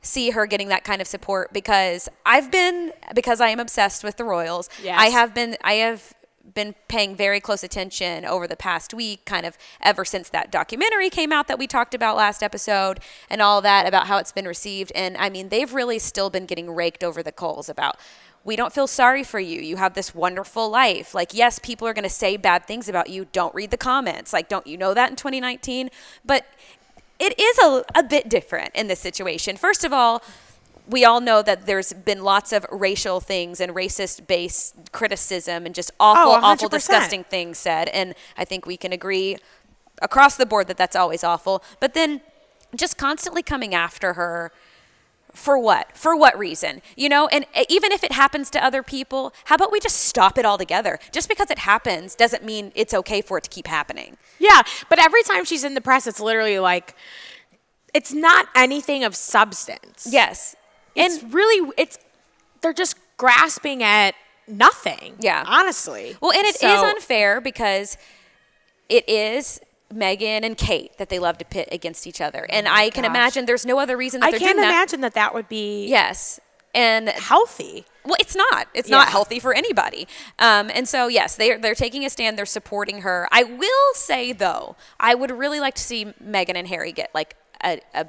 [0.00, 4.16] see her getting that kind of support because I've been because I am obsessed with
[4.16, 4.70] the Royals.
[4.82, 4.96] Yes.
[5.00, 6.14] I have been I have
[6.54, 11.10] been paying very close attention over the past week kind of ever since that documentary
[11.10, 14.46] came out that we talked about last episode and all that about how it's been
[14.46, 17.96] received and I mean they've really still been getting raked over the coals about
[18.46, 19.60] we don't feel sorry for you.
[19.60, 21.16] You have this wonderful life.
[21.16, 23.26] Like, yes, people are going to say bad things about you.
[23.32, 24.32] Don't read the comments.
[24.32, 25.90] Like, don't you know that in 2019?
[26.24, 26.46] But
[27.18, 29.56] it is a, a bit different in this situation.
[29.56, 30.22] First of all,
[30.88, 35.74] we all know that there's been lots of racial things and racist based criticism and
[35.74, 37.88] just awful, Oh, awful, disgusting things said.
[37.88, 39.36] And I think we can agree
[40.00, 41.62] across the board that that's always awful.
[41.80, 42.20] But then
[42.74, 44.52] just constantly coming after her
[45.32, 45.94] for what?
[45.96, 46.80] For what reason?
[46.96, 50.38] You know, and even if it happens to other people, how about we just stop
[50.38, 50.98] it altogether?
[51.12, 54.16] Just because it happens doesn't mean it's okay for it to keep happening.
[54.38, 56.94] Yeah, but every time she's in the press, it's literally like,
[57.92, 60.08] it's not anything of substance.
[60.10, 60.56] Yes.
[60.96, 61.98] It's really, it's,
[62.62, 64.14] they're just grasping at
[64.48, 65.14] nothing.
[65.20, 65.44] Yeah.
[65.46, 66.16] Honestly.
[66.20, 67.96] Well, and it is So- unfair because
[68.88, 69.60] it is
[69.92, 72.46] Meghan and Kate that they love to pit against each other.
[72.50, 73.10] And I can gosh.
[73.10, 75.86] imagine there's no other reason that I they're can't doing imagine that that would be
[75.86, 76.40] Yes.
[76.74, 77.86] And healthy.
[78.04, 78.68] well, it's not.
[78.74, 80.06] It's not healthy for anybody.
[80.38, 82.36] Um, and so, yes, they're they're taking a stand.
[82.36, 83.26] They're supporting her.
[83.32, 87.34] I will say though, I would really like to see Meghan and Harry get like
[87.64, 88.06] a a,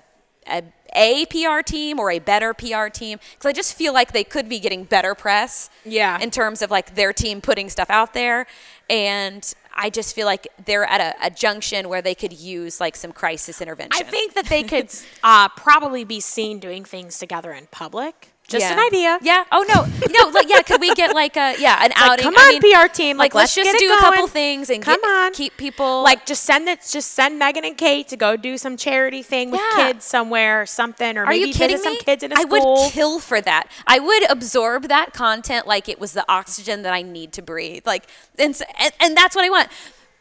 [0.50, 0.64] a,
[0.96, 4.50] a PR team or a better PR team because I just feel like they could
[4.50, 5.70] be getting better press.
[5.86, 6.20] Yeah.
[6.20, 8.48] In terms of like their team putting stuff out there,
[8.90, 12.96] and I just feel like they're at a, a junction where they could use like
[12.96, 14.06] some crisis intervention.
[14.06, 14.94] I think that they could
[15.24, 18.34] uh, probably be seen doing things together in public.
[18.48, 18.74] Just Yeah.
[18.74, 19.20] an idea.
[19.22, 19.44] Yeah.
[19.52, 19.86] Oh no.
[20.10, 20.30] No.
[20.30, 20.62] Like, yeah.
[20.62, 22.24] Could we get like a yeah an Like, outing?
[22.24, 23.18] come I on, mean, PR team.
[23.18, 25.34] Like, let's, let's just do a couple things and Come get- on.
[25.34, 26.80] keep people Like just send it.
[26.90, 29.88] Just send Meghan and Kate to go do some charity thing with Yeah.
[29.92, 31.96] kids somewhere or something, or Are maybe you kidding visit me?
[31.98, 32.56] some kids in a I school.
[32.78, 33.70] I would kill for that.
[33.86, 37.86] I would absorb that content like it was the oxygen that I need to breathe.
[37.86, 38.08] Like,
[38.40, 39.68] and and, and that's what I want.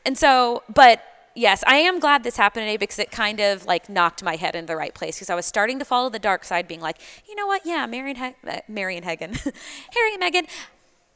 [0.04, 1.00] And so, but
[1.36, 4.56] yes, I am glad this happened today because it kind of like knocked my head
[4.56, 6.98] into the right place because I was starting to follow the dark side, being like,
[7.28, 7.62] you know what?
[7.64, 9.34] Yeah, Marion, he- uh, Marion Hagen,
[9.94, 10.48] Harry and Meghan.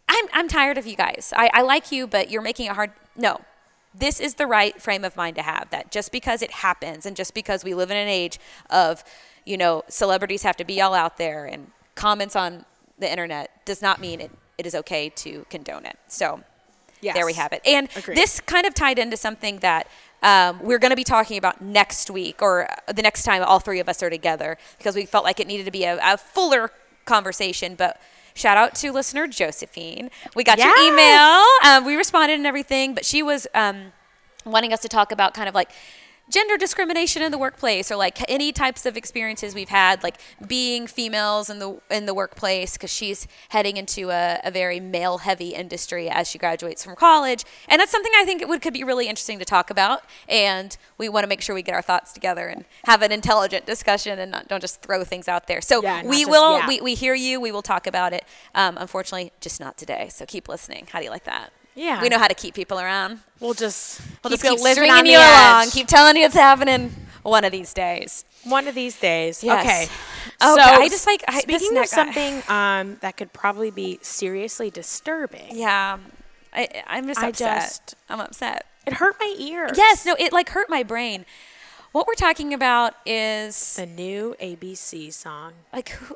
[0.08, 1.32] I'm I'm tired of you guys.
[1.36, 2.92] I, I like you, but you're making it hard.
[3.16, 3.40] No,
[3.94, 7.16] this is the right frame of mind to have that just because it happens and
[7.16, 8.38] just because we live in an age
[8.70, 9.02] of
[9.44, 12.64] you know celebrities have to be all out there and comments on
[12.98, 16.40] the internet does not mean it, it is okay to condone it so
[17.14, 18.16] there we have it and Agreed.
[18.16, 19.88] this kind of tied into something that
[20.22, 23.58] um, we're going to be talking about next week or uh, the next time all
[23.58, 26.16] three of us are together because we felt like it needed to be a, a
[26.16, 26.70] fuller
[27.06, 28.00] conversation but
[28.34, 30.10] shout out to listener josephine.
[30.34, 31.44] We got your email.
[31.64, 33.92] Um, we responded and everything, but she was um,
[34.44, 35.70] wanting us to talk about kind of like
[36.30, 40.16] gender discrimination in the workplace or like any types of experiences we've had like
[40.46, 45.18] being females in the in the workplace because she's heading into a, a very male
[45.18, 47.44] heavy industry as she graduates from college.
[47.68, 50.76] And that's something i think it would could be really interesting to talk about and
[50.96, 54.18] we want to make sure we get our thoughts together and have an intelligent discussion
[54.18, 55.60] and not, don't just throw things out there.
[55.60, 56.68] So Yeah, we just- will yeah.
[56.68, 57.40] we, we hear you.
[57.40, 58.24] We will talk about it.
[58.54, 60.08] Um, unfortunately just not today.
[60.10, 60.86] So keep listening.
[60.92, 62.02] How do you like that Yeah.
[62.02, 65.12] we know how to keep people around We'll just We'll keep just keep living stringing
[65.12, 65.64] you along.
[65.66, 65.72] edge.
[65.72, 66.92] Keep telling you it's happening
[67.22, 68.24] one of these days.
[68.44, 69.42] One of these days.
[69.44, 69.64] Yes.
[69.64, 69.82] Okay.
[69.84, 69.90] Okay,
[70.40, 75.56] So I just like- I- speaking of something um, that could probably be seriously disturbing.
[75.56, 75.98] Yeah,
[76.52, 77.60] I, I'm just I upset.
[77.62, 78.66] just- I'm upset.
[78.86, 79.72] It hurt my ears.
[79.76, 81.24] Yes, no, it like hurt my brain.
[81.92, 85.52] What we're talking about is The new ABC song.
[85.72, 86.14] like who.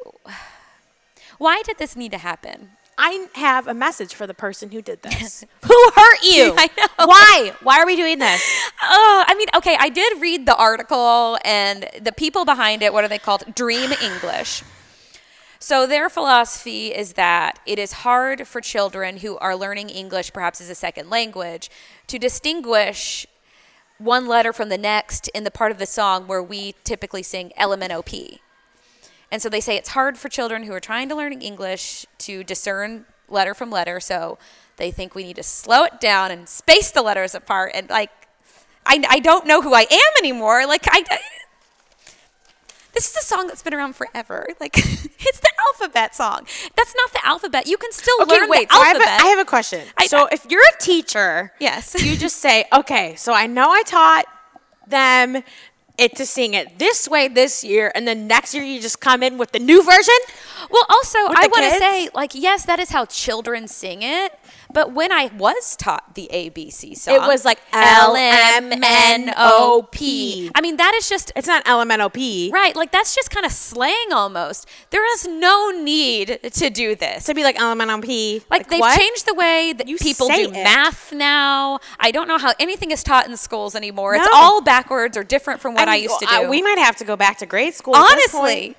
[1.39, 2.71] Why did this need to happen?
[2.97, 5.45] I have a message for the person who did this.
[5.63, 6.55] who hurt you?
[6.59, 7.07] I know.
[7.07, 7.53] Why?
[7.63, 8.43] Why are we doing this?
[8.87, 13.03] Oh, I mean, okay, I did read the article and the people behind it, what
[13.03, 13.55] are they called?
[13.55, 14.63] Dream English.
[15.59, 20.61] So their philosophy is that it is hard for children who are learning English perhaps
[20.61, 21.71] as a second language
[22.09, 23.27] to distinguish
[23.97, 27.53] one letter from the next in the part of the song where we typically sing
[27.59, 28.41] LMNOP.
[29.35, 32.45] And so they say it's hard for children who are trying to learn English to
[32.45, 33.99] discern letter from letter.
[33.99, 34.39] So
[34.77, 37.73] they think we need to slow it down and space the letters apart.
[37.75, 38.11] And like,
[38.87, 40.67] I, I don't know who I am anymore.
[40.69, 41.03] Like, I.
[41.11, 41.19] I-
[42.93, 44.47] this is a song that's been around forever.
[44.61, 46.47] Like, it's the alphabet song.
[46.77, 47.67] That's not the alphabet.
[47.67, 48.69] You can still Okay, learn wait.
[48.69, 49.21] the so I, have alphabet.
[49.21, 49.81] a, I have a question.
[49.99, 51.97] I- so if you're a teacher, Yes.
[51.99, 54.27] you just say, okay, so I know I taught
[54.87, 55.43] them
[55.97, 59.23] it to sing it this way this year, and then next year you just come
[59.23, 60.15] in with the new version.
[60.71, 64.39] Well, also, I want to say, like, yes, that is how children sing it.
[64.75, 67.61] But when I was taught the ABC song, It was like
[69.35, 70.51] L-M-N-O-P.
[70.55, 72.53] I mean, that is just It's not LMNOP.
[72.53, 72.75] right.
[72.77, 74.67] Like that's just kind of slang almost.
[74.91, 77.25] There is no need to do this.
[77.25, 78.45] To be like LMNOP.
[78.51, 78.99] Like, they've what?
[78.99, 80.53] changed the way that You people do it.
[80.53, 81.79] math now.
[81.99, 84.15] I don't know how anything is taught in schools anymore.
[84.17, 86.49] It's all backwards or different from what I, mean, used to uh, do.
[86.51, 87.95] we might have to go back to grade school.
[87.97, 88.43] at this point.
[88.45, 88.77] Honestly,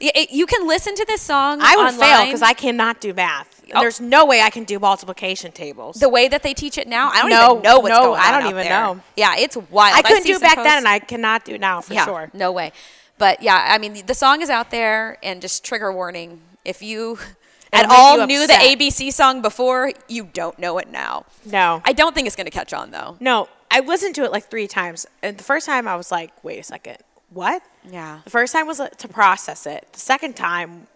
[0.00, 1.58] you can listen to this song.
[1.60, 3.64] I would fail because I cannot do math.
[3.74, 3.80] Oh.
[3.80, 6.00] There's no way I can do multiplication tables.
[6.00, 8.20] the way that they teach it now, I don't No, even know what's no, going
[8.20, 8.26] on.
[8.26, 8.80] I don't out even there.
[8.80, 9.00] know.
[9.16, 9.96] Yeah, it's wild.
[9.96, 12.06] I couldn't see do it back then, and I cannot do it now for yeah,
[12.06, 12.30] sure.
[12.32, 12.72] no way.
[13.18, 17.18] But yeah, I mean, the song is out there, and just trigger warning: if you
[17.72, 21.26] at all knew the ABC song before, you don't know it now.
[21.44, 21.82] No.
[21.84, 23.16] I don't think it's going to catch on though.
[23.20, 25.06] No, I listened to it like three times.
[25.22, 26.98] And the first time I was like, wait a second,
[27.30, 27.62] what?
[27.90, 28.20] Yeah.
[28.24, 29.86] The first time was uh, to process it.
[29.92, 30.86] The second time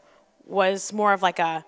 [0.47, 1.65] was more of like a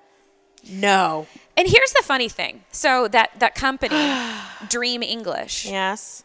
[0.71, 1.27] no.
[1.57, 4.01] And here's the funny thing: so that that company,
[4.69, 6.25] Dream English, Yes.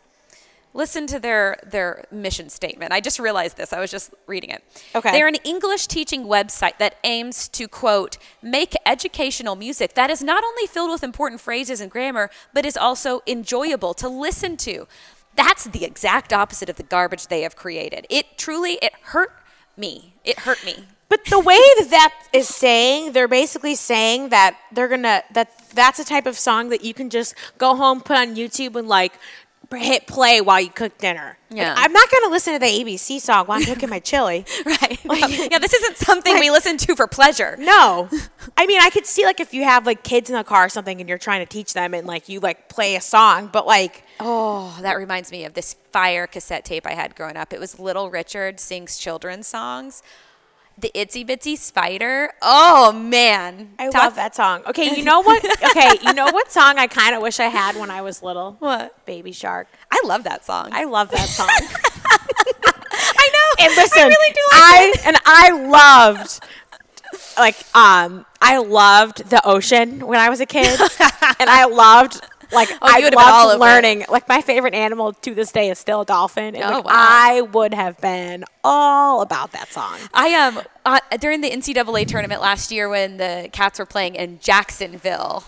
[0.73, 2.93] listen to their their mission statement.
[2.93, 3.73] I just realized this.
[3.73, 4.63] I was just reading it.
[4.95, 5.11] Okay.
[5.11, 10.43] They're an English teaching website that aims to quote make educational music that is not
[10.43, 14.87] only filled with important phrases and grammar, but is also enjoyable to listen to.
[15.39, 18.05] That's the exact opposite of the garbage they have created.
[18.09, 19.31] It truly it hurt
[19.77, 20.13] me.
[20.25, 20.83] It hurt me.
[21.07, 25.97] But the way that that is saying, they're basically saying that they're gonna that that's
[25.97, 29.13] a type of song that you can just go home, put on YouTube, and like
[29.71, 31.37] hit play while you cook dinner.
[31.51, 31.73] Like, Yeah.
[31.77, 34.45] I'm not gonna listen to the ABC song while I'm cooking my chili.
[34.65, 34.99] Right.
[35.51, 37.55] yeah, this isn't something we listen to for pleasure.
[37.59, 38.09] No,
[38.57, 40.69] I mean I could see like if you have like kids in the car or
[40.69, 43.65] something, and you're trying to teach them, and like you like play a song, but
[43.67, 47.53] like Oh, that reminds me of this fire cassette tape I had growing up.
[47.53, 50.03] It was Little Richard sings children's songs.
[50.79, 52.31] The Itsy Bitsy Spider.
[52.41, 54.63] Oh man, I Talk- love that song.
[54.67, 55.43] Okay, you know what?
[55.69, 58.55] Okay, you know what song I kind of wish I had when I was little?
[58.59, 59.05] What?
[59.05, 59.67] Baby Shark.
[59.91, 60.69] I love that song.
[60.71, 61.47] I love that song.
[62.91, 63.65] I know.
[63.65, 65.07] and listen, I really do like I it.
[65.07, 66.39] and I loved
[67.37, 70.79] like um I loved the ocean when I was a kid,
[71.39, 72.21] and I loved.
[72.53, 74.05] Like Oh, I would've been all over loved learning.
[74.09, 76.91] Like my favorite animal to this day is still a dolphin, and Oh, like, wow.
[76.93, 79.97] I would have been all about that song.
[80.13, 84.39] I um uh, during the NCAA tournament last year when the Cats were playing in
[84.39, 85.43] Jacksonville.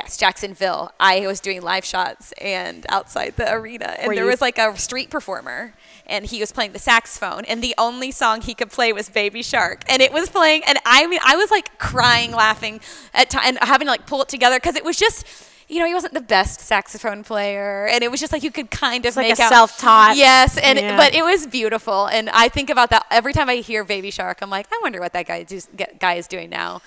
[0.00, 0.92] Yes, Jacksonville.
[1.00, 4.56] I was doing live shots and outside the arena, and Were there you- was like
[4.58, 5.74] a street performer,
[6.06, 9.42] and he was playing the saxophone, and the only song he could play was "Baby
[9.42, 12.80] Shark," and it was playing, and I mean, I was like crying, laughing
[13.12, 15.26] at time, and having to like pull it together because it was just.
[15.70, 18.70] You know, he wasn't the best saxophone player, and it was just like you could
[18.70, 20.96] kind of like make a out self-taught- Yes, and Yeah.
[20.96, 24.38] but it was beautiful, and I think about that every time I hear Baby Shark.
[24.40, 25.68] I'm like, I wonder what that guy is,
[25.98, 26.80] guy is doing now.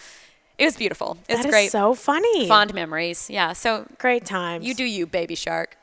[0.62, 1.18] It was beautiful.
[1.28, 1.72] It's That is great.
[1.72, 2.47] so funny.
[2.47, 3.30] Fond memories.
[3.30, 3.53] Yeah.
[3.53, 4.66] So Great times.
[4.66, 5.78] you do you, Baby Shark.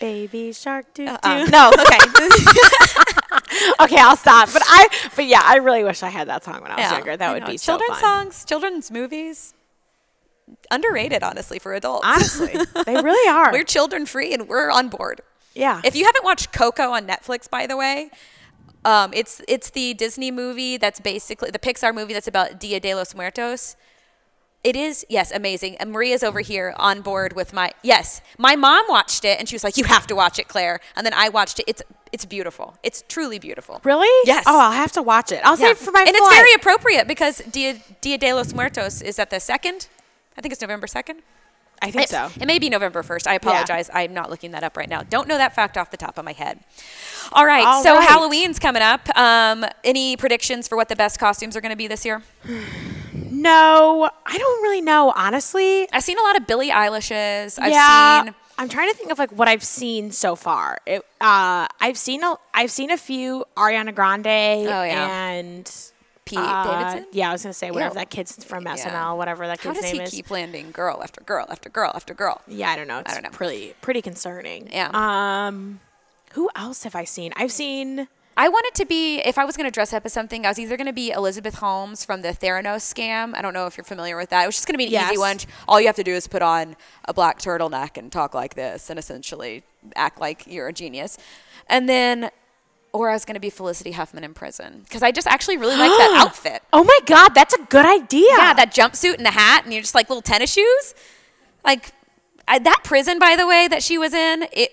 [0.00, 1.16] baby shark do do.
[1.22, 1.98] Uh, no, okay.
[3.80, 4.48] okay, I'll stop.
[4.52, 6.92] But I, but yeah, I really wish I had that song when I was Yeah,
[6.96, 7.16] younger.
[7.16, 7.46] That I would know.
[7.52, 8.24] be so children's fun.
[8.26, 9.54] songs, children's movies.
[10.70, 12.06] Underrated, honestly, for adults.
[12.06, 12.52] Honestly,
[12.86, 13.50] they really are.
[13.52, 15.20] we're children free, and we're on board.
[15.54, 15.80] yeah.
[15.84, 18.10] If you haven't watched Coco on Netflix, by the way,
[18.84, 22.94] um, it's it's the Disney movie that's basically the Pixar movie that's about Dia de
[22.94, 23.76] los Muertos.
[24.64, 25.76] It is yes, amazing.
[25.76, 28.22] And Maria's over here on board with my yes.
[28.38, 31.04] My mom watched it and she was like, "You have to watch it, Claire." And
[31.04, 31.66] then I watched it.
[31.68, 32.78] It's it's beautiful.
[32.82, 33.80] It's truly beautiful.
[33.84, 34.08] really?
[34.26, 34.44] Yes.
[34.46, 35.40] Oh, I'll have to watch it.
[35.44, 35.66] I'll Yeah.
[35.66, 36.22] save it for my and flight.
[36.22, 39.88] it's very appropriate because Dia, Dia de los Muertos is at the second.
[40.38, 41.22] I think it's November second.
[41.82, 42.30] I think It- so.
[42.40, 43.26] It may be November 1st.
[43.26, 43.90] I apologize.
[43.92, 45.02] I'm not looking that up right now.
[45.02, 46.60] Don't know that fact off the top of my head.
[47.32, 47.66] All right.
[47.66, 48.08] All so right.
[48.08, 49.14] Halloween's coming up.
[49.18, 52.22] Um, any predictions for what the best costumes are going to be this year?
[53.44, 55.86] No, I don't really know, honestly.
[55.92, 57.58] I've seen a lot of Billie Eilish's.
[57.58, 58.34] I've yeah, seen.
[58.58, 60.78] I'm trying to think of like what I've seen so far.
[60.86, 64.26] It, uh, I've seen a, I've seen a few Ariana Grande.
[64.26, 65.28] Oh, yeah.
[65.30, 65.70] and
[66.24, 67.06] Pete uh, Davidson.
[67.12, 68.00] Yeah, I was gonna say whatever Yeah.
[68.00, 68.76] that kid's from Yeah.
[68.76, 69.84] SNL, whatever that kid's name is.
[69.84, 70.22] How does he is.
[70.22, 72.40] keep landing girl after girl after girl after girl?
[72.46, 73.00] yeah, I don't know.
[73.00, 73.30] It's don't know.
[73.30, 74.68] pretty pretty concerning.
[74.72, 74.88] Yeah.
[74.94, 75.80] Um,
[76.32, 77.32] who else have I seen?
[77.36, 78.08] I've seen.
[78.36, 80.58] I wanted to be, if I was going to dress up as something, I was
[80.58, 83.34] either going to be Elizabeth Holmes from the Theranos scam.
[83.36, 84.42] I don't know if you're familiar with that.
[84.42, 85.12] It was just going to be an Yes.
[85.12, 85.38] easy one.
[85.68, 86.74] All you have to do is put on
[87.04, 89.62] a black turtleneck and talk like this and essentially
[89.94, 91.16] act like you're a genius.
[91.68, 92.30] And then,
[92.92, 95.76] or I was going to be Felicity Huffman in prison because I just actually really
[95.76, 96.62] like that outfit.
[96.72, 98.26] Oh my God, that's a good idea.
[98.36, 100.94] Yeah, that jumpsuit and the hat, and you're just like little tennis shoes.
[101.64, 101.92] Like
[102.48, 104.72] I, that prison, by the way, that she was in, it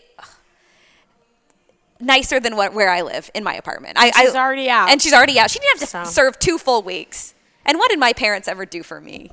[2.02, 3.98] nicer than what where I live in my apartment.
[3.98, 4.90] I, she's I, already out.
[4.90, 5.50] and she's already out.
[5.52, 6.12] She didn't have to So.
[6.12, 7.34] serve two full weeks.
[7.66, 9.32] And what did my parents ever do for me?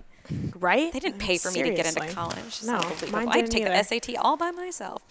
[0.58, 0.92] right.
[0.92, 2.38] They didn't pay for me to get into college.
[2.46, 3.70] It's No, mine I didn't take either.
[3.74, 5.02] the SAT all by myself.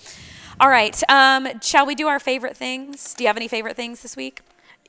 [0.59, 1.01] All right.
[1.09, 3.13] Um, shall we do our favorite things?
[3.15, 4.41] Do you have any favorite things this week?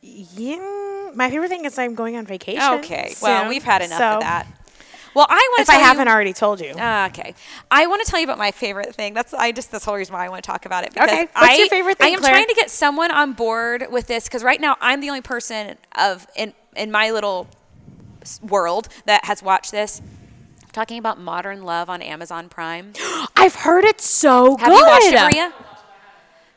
[0.03, 2.62] Yeah, my favorite thing is I'm going on vacation.
[2.81, 3.14] Okay.
[3.23, 4.47] Well, we've had enough so of that.
[5.14, 5.62] Well, I want to.
[5.62, 6.74] If I tell you- haven't already told you.
[6.78, 7.34] Ah, okay.
[7.70, 9.14] I want to tell you about my favorite thing.
[9.14, 10.92] That's I just this whole reason why I want to talk about it.
[10.94, 11.22] Because Okay.
[11.22, 12.06] What's I, your favorite thing?
[12.09, 12.32] I am Claire?
[12.34, 15.76] trying to get someone on board with this because right now I'm the only person
[15.96, 17.48] of in in my little
[18.42, 20.00] world that has watched this.
[20.62, 22.92] I'm talking about Modern Love on Amazon Prime.
[23.36, 24.78] I've heard it's so Have good.
[24.78, 25.52] you watched it, Maria?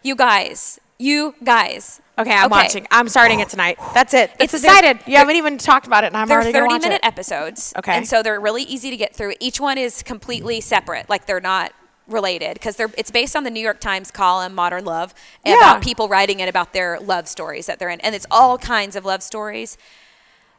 [0.03, 2.01] You guys, you guys.
[2.21, 2.87] Okay, I'm watching.
[2.91, 3.77] I'm starting it tonight.
[3.93, 4.31] That's it.
[4.39, 4.99] It's It's- decided.
[5.07, 7.01] You haven't even talked about it, and I'm They're already going 30 to watch minute
[7.03, 7.07] it.
[7.07, 7.73] episodes.
[7.77, 7.93] Okay.
[7.95, 9.33] And so they're really easy to get through.
[9.39, 11.09] Each one is completely separate.
[11.09, 11.73] Like they're not
[12.07, 15.13] related because they're it's based on the New York Times column Modern Love
[15.45, 15.55] Yeah.
[15.55, 18.01] about people writing it about their love stories that they're in.
[18.01, 19.77] And it's all kinds of love stories.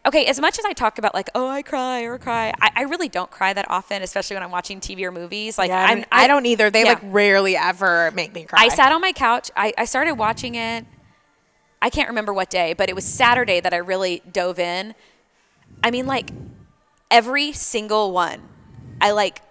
[0.04, 2.82] Okay, as much as I talk about like, oh, I cry or cry, I, I
[2.82, 5.58] really don't cry that often, especially when I'm watching TV or movies.
[5.58, 6.70] Like, Yeah, I, I don't either.
[6.70, 6.88] They yeah.
[6.94, 8.62] like rarely ever make me cry.
[8.62, 9.50] I sat on my couch.
[9.54, 10.86] I, I started watching it.
[11.82, 14.94] I can't remember what day, but it was Saturday that I really dove in.
[15.82, 16.30] I mean, like
[17.10, 18.40] every single one,
[19.00, 19.42] I like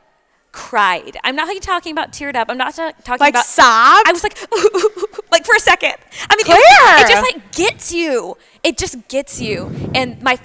[0.53, 1.17] cried.
[1.25, 2.49] I'm not like talking about teared up.
[2.49, 4.07] I'm not ta- talking like about sobbed.
[4.07, 4.37] I was like,
[5.31, 5.95] like for a second.
[6.29, 8.37] I mean, it, it just like gets you.
[8.63, 9.69] It just gets you.
[9.93, 10.39] And my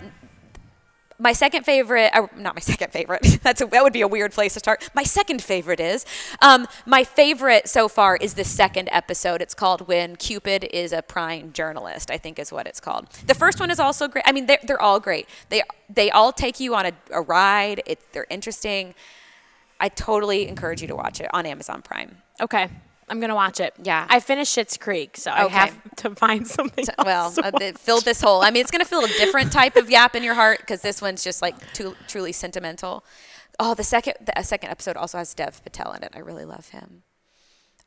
[1.19, 3.39] my second favorite, uh, not my second favorite.
[3.43, 4.89] That's a, that would be a weird place to start.
[4.95, 6.05] My second favorite is,
[6.43, 9.41] um, my favorite so far is the second episode.
[9.43, 13.09] It's called "When Cupid is a Prying Journalist." I think is what it's called.
[13.27, 14.25] The first one is also great.
[14.27, 15.29] I mean, they're, they're all great.
[15.49, 17.83] They they all take you on a, a ride.
[17.87, 18.95] It, they're interesting.
[19.79, 22.19] I totally encourage you to watch it on Amazon Prime.
[22.41, 22.69] okay.
[23.09, 23.73] I'm gonna watch it.
[23.83, 24.07] Yeah.
[24.09, 26.85] I finished Schitt's Creek, so I have to find something.
[26.99, 28.43] else well, uh, filled this hole.
[28.43, 30.83] I mean, it's going to fill a different type of gap in your heart because
[30.83, 33.05] this one's just like too, truly sentimental.
[33.61, 36.13] Oh, the second the uh, second episode also has Dev Patel in it.
[36.17, 37.03] I really love him.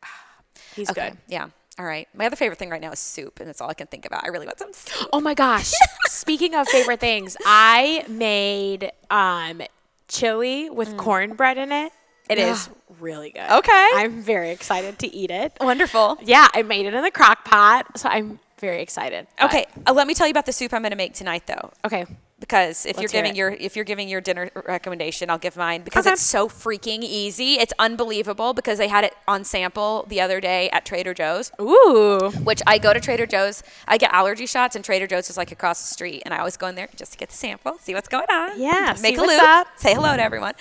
[0.76, 1.18] He's Okay, good.
[1.28, 1.48] yeah.
[1.78, 2.08] All right.
[2.14, 4.24] My other favorite thing right now is soup, and that's all I can think about.
[4.24, 5.10] I really want some soup.
[5.14, 5.72] Oh my gosh!
[6.08, 9.62] Speaking of favorite things, I made um,
[10.08, 11.92] chili with cornbread in it.
[12.30, 12.70] It is
[13.00, 13.50] really good.
[13.50, 13.90] Okay.
[13.96, 15.54] I'm very excited to eat it.
[15.60, 16.18] Wonderful.
[16.22, 19.26] Yeah, I made it in the crock pot, so I'm very excited.
[19.42, 21.72] Okay, uh, let me tell you about the soup I'm going to make tonight, though.
[21.86, 22.06] Okay.
[22.40, 25.56] because if you're Let's hear giving your if you're giving your dinner recommendation, I'll give
[25.58, 26.14] mine because Okay.
[26.14, 27.54] it's so freaking easy.
[27.56, 32.32] It's unbelievable because they had it on sample the other day at Trader Joe's, Ooh.
[32.44, 33.64] which I go to Trader Joe's.
[33.88, 36.58] I get allergy shots, and Trader Joe's is like across the street, and I always
[36.58, 38.60] go in there just to get the sample, see what's going on.
[38.60, 39.68] Yeah, make a loop, up.
[39.78, 40.54] say hello to everyone.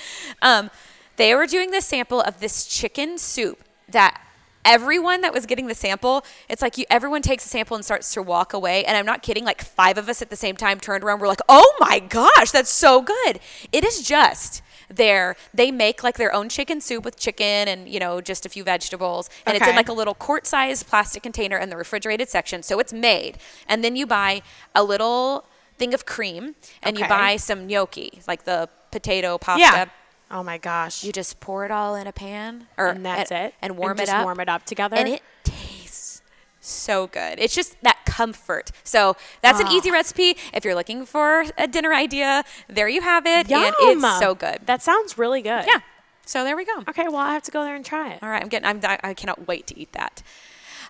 [0.43, 0.71] Um,
[1.19, 4.21] they were doing this sample of this chicken soup that
[4.65, 8.13] everyone that was getting the sample, it's like you everyone takes a sample and starts
[8.15, 8.85] to walk away.
[8.85, 11.29] And I'm not kidding, like five of us at the same time turned around, we're
[11.29, 13.41] like, oh my gosh, that's so good.
[13.73, 15.37] It is just there.
[15.53, 18.65] They make like their own chicken soup with chicken and, you know, just a few
[18.65, 19.29] vegetables.
[19.47, 22.63] And it's in like a little quart sized plastic container in the refrigerated section.
[22.63, 23.39] So it's made.
[23.67, 24.43] And then you buy
[24.75, 25.47] a little
[25.77, 29.61] thing of cream and you buy some gnocchi, like the potato pasta.
[29.61, 29.89] Yeah.
[30.31, 31.03] Oh my gosh.
[31.05, 33.55] You just pour it all in a pan, or and that's and, it.
[33.63, 34.97] and warm just it up, Warm it up together.
[34.97, 36.23] and it tastes
[36.61, 37.39] so good.
[37.39, 38.71] It's just that comfort.
[38.85, 39.73] So that's an Ah.
[39.73, 40.37] easy recipe.
[40.53, 43.65] If you're looking for a dinner idea, there you have it, Yum.
[43.65, 44.59] and it's so good.
[44.67, 45.65] That sounds really good.
[45.67, 45.81] yeah.
[46.27, 46.85] So there we go.
[46.89, 47.05] Okay.
[47.09, 48.23] Well, I have to go there and try it.
[48.23, 48.67] All right, I'm getting.
[48.69, 48.81] I'm.
[49.03, 50.23] I cannot wait to eat that.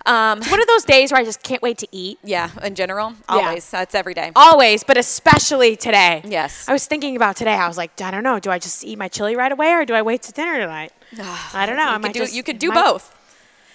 [0.09, 2.18] Um, One of those days where I just can't wait to eat.
[2.24, 2.50] yeah.
[2.62, 3.34] In general, Yeah.
[3.48, 3.68] always.
[3.70, 4.32] That's every day.
[4.34, 6.22] Always, but especially today.
[6.24, 6.64] Yes.
[6.68, 7.52] I was thinking about today.
[7.54, 8.38] I was like, I don't know.
[8.40, 10.92] Do I just eat my chili right away or do I wait to dinner tonight?
[11.52, 11.82] I don't know.
[11.84, 12.20] You I could might do.
[12.20, 13.14] just- you could do might- both.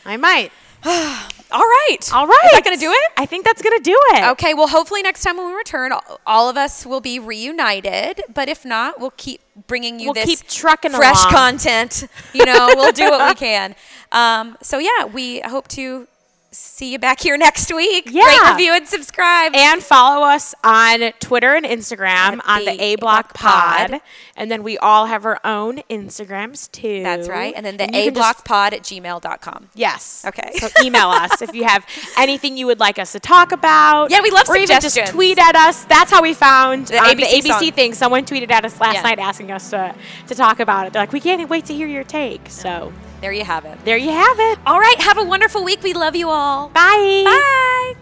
[0.06, 0.52] I might.
[0.86, 1.98] All right.
[2.14, 2.40] All right.
[2.46, 3.12] Is that gonna do it?
[3.16, 4.24] I think that's gonna do it.
[4.32, 8.22] Okay, well, hopefully next time when we return, all- all of us will be reunited.
[8.34, 11.32] But if not, we'll keep bringing you We'll this keep trucking fresh along.
[11.34, 12.08] content.
[12.34, 13.76] You know, we'll do what we can.
[14.14, 16.08] Um, so yeah, we hope to
[16.54, 18.10] see you back here next week.
[18.12, 18.26] Yeah.
[18.26, 19.56] Rate, review, and subscribe.
[19.56, 23.92] And follow us on Twitter and Instagram At on the the A Block Pod.
[23.92, 24.02] Pod.
[24.36, 27.04] And then we all have our own Instagrams too.
[27.04, 27.54] That's right.
[27.56, 29.70] And then the A Block Pod at gmail.com.
[29.76, 30.24] Yes.
[30.28, 30.52] Okay.
[30.58, 31.86] So email us if you have
[32.18, 34.12] anything you would like us to talk about.
[34.12, 35.84] Yeah, we love Or even just tweet at us.
[35.86, 37.72] That's how we found The um, the ABC ABC song.
[37.72, 37.94] thing.
[37.94, 39.02] Someone tweeted at us last Yeah.
[39.02, 39.96] night asking us to,
[40.28, 40.94] to talk about it.
[40.94, 42.50] They're like, we can't wait to hear your take.
[42.50, 42.92] So
[43.24, 43.78] There you have it.
[43.86, 44.60] there you have it.
[44.66, 45.82] All right, have a wonderful week.
[45.82, 46.68] We love you all.
[46.68, 47.24] Bye.
[47.24, 47.94] Bye.